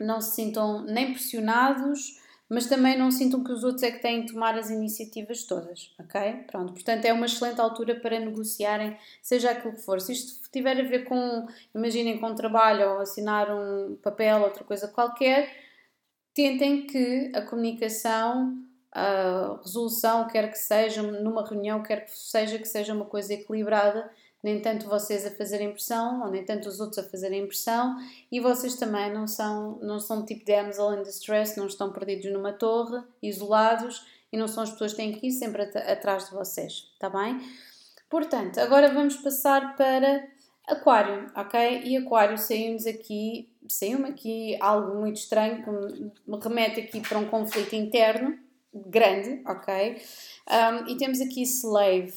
[0.00, 2.18] não se sintam nem pressionados,
[2.48, 5.94] mas também não sintam que os outros é que têm de tomar as iniciativas todas,
[5.98, 6.44] ok?
[6.46, 10.00] Pronto, portanto é uma excelente altura para negociarem, seja aquilo que for.
[10.00, 14.64] Se isto tiver a ver com, imaginem, com um trabalho ou assinar um papel, outra
[14.64, 15.54] coisa qualquer,
[16.32, 18.65] tentem que a comunicação,
[18.98, 24.10] a resolução, quer que seja numa reunião, quer que seja que seja uma coisa equilibrada
[24.46, 27.96] nem tanto vocês a fazerem pressão, ou nem tanto os outros a fazerem pressão,
[28.30, 32.52] e vocês também não são, não são tipo damsel in distress, não estão perdidos numa
[32.52, 36.92] torre, isolados, e não são as pessoas que têm que ir sempre atrás de vocês,
[37.00, 37.40] tá bem?
[38.08, 40.24] Portanto, agora vamos passar para
[40.68, 41.82] Aquário, ok?
[41.84, 47.26] E Aquário saiu-nos aqui, saiu-me aqui algo muito estranho, que me remete aqui para um
[47.26, 48.45] conflito interno
[48.86, 50.02] grande, ok?
[50.48, 52.12] Um, e temos aqui Slave.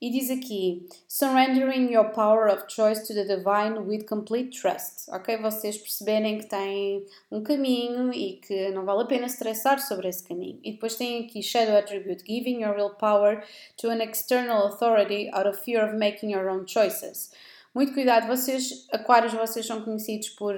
[0.00, 5.10] E diz aqui: Surrendering your power of choice to the divine with complete trust.
[5.10, 5.36] Ok?
[5.38, 10.22] Vocês perceberem que têm um caminho e que não vale a pena estressar sobre esse
[10.22, 10.60] caminho.
[10.62, 13.44] E depois tem aqui Shadow Attribute: Giving your real power
[13.76, 17.32] to an external authority out of fear of making your own choices.
[17.74, 20.56] Muito cuidado, vocês, aquários, vocês são conhecidos por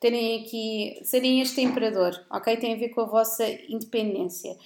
[0.00, 2.56] terem aqui, serem este imperador, ok?
[2.56, 4.56] Tem a ver com a vossa independência.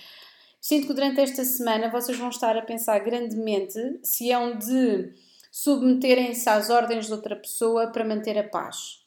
[0.62, 5.12] Sinto que durante esta semana vocês vão estar a pensar grandemente se é um de
[5.50, 9.04] submeterem-se às ordens de outra pessoa para manter a paz.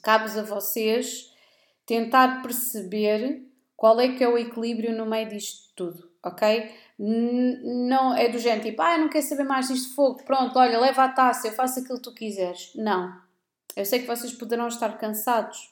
[0.00, 1.34] Cabe a vocês
[1.84, 3.44] tentar perceber
[3.76, 6.72] qual é que é o equilíbrio no meio disto tudo, ok?
[6.96, 10.78] Não é do género tipo, ah, eu não quero saber mais disto fogo, pronto, olha,
[10.78, 12.70] leva a taça, eu faço aquilo que tu quiseres.
[12.76, 13.12] Não.
[13.74, 15.71] Eu sei que vocês poderão estar cansados,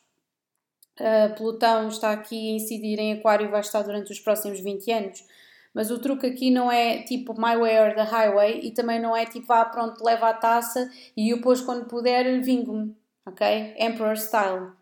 [1.00, 4.92] Uh, Plutão está aqui a incidir em Aquário e vai estar durante os próximos 20
[4.92, 5.24] anos.
[5.72, 9.16] Mas o truque aqui não é tipo my way or the highway e também não
[9.16, 12.94] é tipo vá pronto, leva a taça e depois quando puder vingo-me,
[13.26, 13.74] ok?
[13.78, 14.72] Emperor style.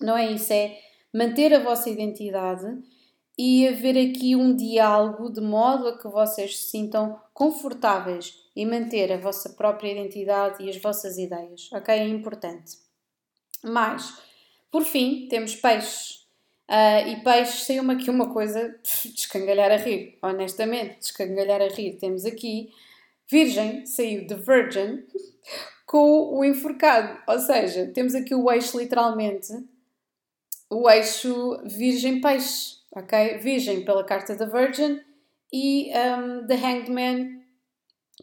[0.00, 0.76] Não é isso, é
[1.14, 2.66] manter a vossa identidade
[3.38, 9.12] e haver aqui um diálogo de modo a que vocês se sintam confortáveis e manter
[9.12, 11.94] a vossa própria identidade e as vossas ideias, ok?
[11.94, 12.76] É importante.
[13.62, 14.20] Mas
[14.72, 16.22] por fim, temos peixes.
[16.68, 18.74] Uh, e peixes saiu-me aqui uma coisa
[19.14, 21.98] descangalhar a rir, honestamente, descangalhar a rir.
[21.98, 22.72] Temos aqui
[23.30, 25.04] Virgem, saiu de Virgin,
[25.84, 27.20] com o enforcado.
[27.28, 29.52] Ou seja, temos aqui o eixo literalmente,
[30.70, 33.38] o eixo Virgem-Peixe, ok?
[33.38, 35.02] Virgem pela carta da Virgin
[35.52, 37.42] e um, The Hanged Man,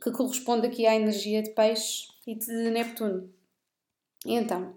[0.02, 3.32] que corresponde aqui à energia de Peixe e de Neptuno.
[4.26, 4.76] E então,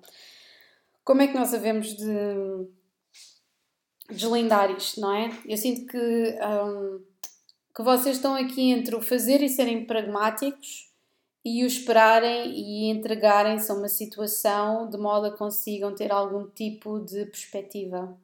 [1.05, 2.67] como é que nós havemos de
[4.11, 5.31] deslindar isto, não é?
[5.47, 7.01] Eu sinto que, um,
[7.75, 10.91] que vocês estão aqui entre o fazer e serem pragmáticos
[11.45, 17.01] e o esperarem e entregarem-se a uma situação de modo a consigam ter algum tipo
[17.01, 18.17] de perspectiva.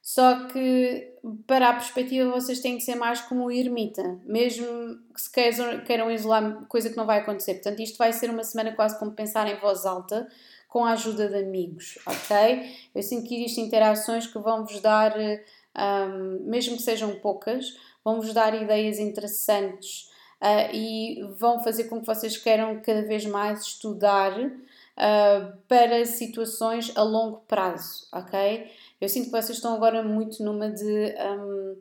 [0.00, 1.12] Só que
[1.46, 4.66] para a perspectiva vocês têm que ser mais como o ermita, mesmo
[5.12, 7.54] que se queiram isolar, coisa que não vai acontecer.
[7.54, 10.26] Portanto, isto vai ser uma semana quase como pensar em voz alta,
[10.68, 12.76] com a ajuda de amigos, ok?
[12.94, 18.54] Eu sinto que existem interações que vão-vos dar, um, mesmo que sejam poucas, vão-vos dar
[18.54, 20.10] ideias interessantes
[20.42, 26.94] uh, e vão fazer com que vocês queiram cada vez mais estudar uh, para situações
[26.96, 28.70] a longo prazo, ok?
[29.00, 31.14] Eu sinto que vocês estão agora muito numa de.
[31.18, 31.76] Um,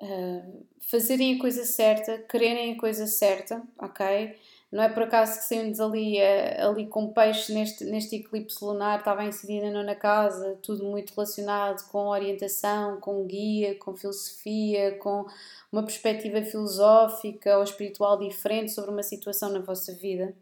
[0.00, 0.42] uh, ah,
[0.90, 4.38] fazerem a coisa certa, quererem a coisa certa, ok?
[4.70, 8.98] Não é por acaso que saímos ali, eh, ali com peixe neste, neste eclipse lunar,
[8.98, 15.24] estava incidida na casa, tudo muito relacionado com orientação, com guia, com filosofia, com
[15.72, 20.34] uma perspectiva filosófica ou espiritual diferente sobre uma situação na vossa vida.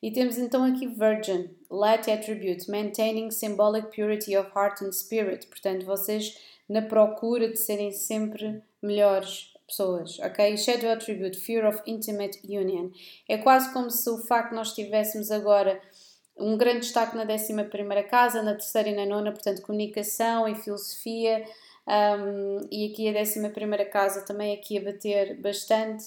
[0.00, 5.46] E temos então aqui Virgin, Let Attribute, Maintaining Symbolic Purity of Heart and Spirit.
[5.48, 6.38] Portanto, vocês
[6.68, 10.56] na procura de serem sempre melhores, pessoas, ok?
[10.56, 12.90] Shadow Attribute, Fear of Intimate Union.
[13.28, 15.80] É quase como se o facto de nós tivéssemos agora
[16.38, 17.54] um grande destaque na 11
[18.10, 21.44] casa, na terceira e na nona, portanto, comunicação e filosofia,
[21.86, 26.04] Um, e aqui a 11 primeira casa também aqui a bater bastante.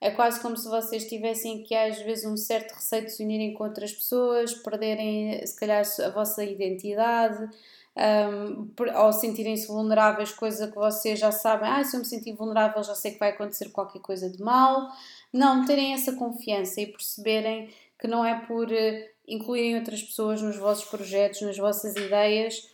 [0.00, 3.54] É quase como se vocês tivessem aqui às vezes um certo receio de se unirem
[3.54, 7.48] com outras pessoas, perderem se calhar a vossa identidade,
[7.96, 12.82] um, ou sentirem-se vulneráveis, coisa que vocês já sabem, ah, se eu me sentir vulnerável
[12.82, 14.88] já sei que vai acontecer qualquer coisa de mal.
[15.32, 20.56] Não, terem essa confiança e perceberem que não é por eh, incluírem outras pessoas nos
[20.56, 22.68] vossos projetos, nas vossas ideias,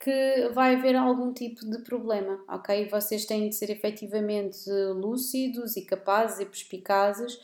[0.00, 2.88] que vai haver algum tipo de problema, ok?
[2.88, 7.38] Vocês têm de ser efetivamente lúcidos e capazes e perspicazes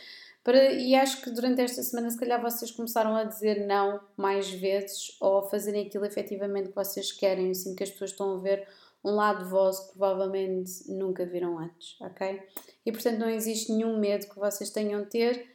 [0.49, 4.49] para, e acho que durante esta semana, se calhar, vocês começaram a dizer não mais
[4.49, 8.39] vezes ou a fazerem aquilo efetivamente que vocês querem, assim que as pessoas estão a
[8.39, 8.67] ver
[9.05, 12.43] um lado vosso que provavelmente nunca viram antes, ok?
[12.87, 15.47] E portanto não existe nenhum medo que vocês tenham de ter,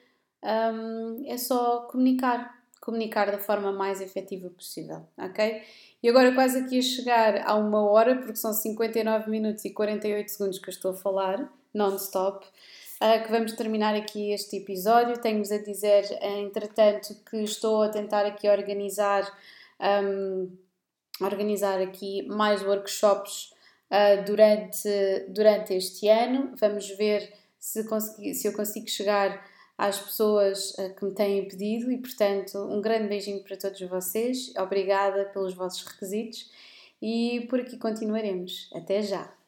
[0.44, 5.64] um, é só comunicar, comunicar da forma mais efetiva possível, ok?
[6.04, 10.28] E agora quase aqui a chegar a uma hora, porque são 59 minutos e 48
[10.30, 12.46] segundos que eu estou a falar, non-stop,
[13.02, 15.20] uh, que vamos terminar aqui este episódio.
[15.20, 19.26] Tenho-vos a dizer, entretanto, que estou a tentar aqui organizar,
[19.80, 20.52] um,
[21.22, 23.54] organizar aqui mais workshops
[23.92, 24.90] uh, durante,
[25.30, 26.54] durante este ano.
[26.60, 29.42] Vamos ver se, consegui, se eu consigo chegar
[29.78, 34.54] às pessoas eh, que me têm pedido e, portanto, um grande beijinho para todos vocês.
[34.58, 36.52] Obrigada pelos vossos requisitos
[37.02, 38.70] e por aqui continuaremos.
[38.74, 39.43] Até já!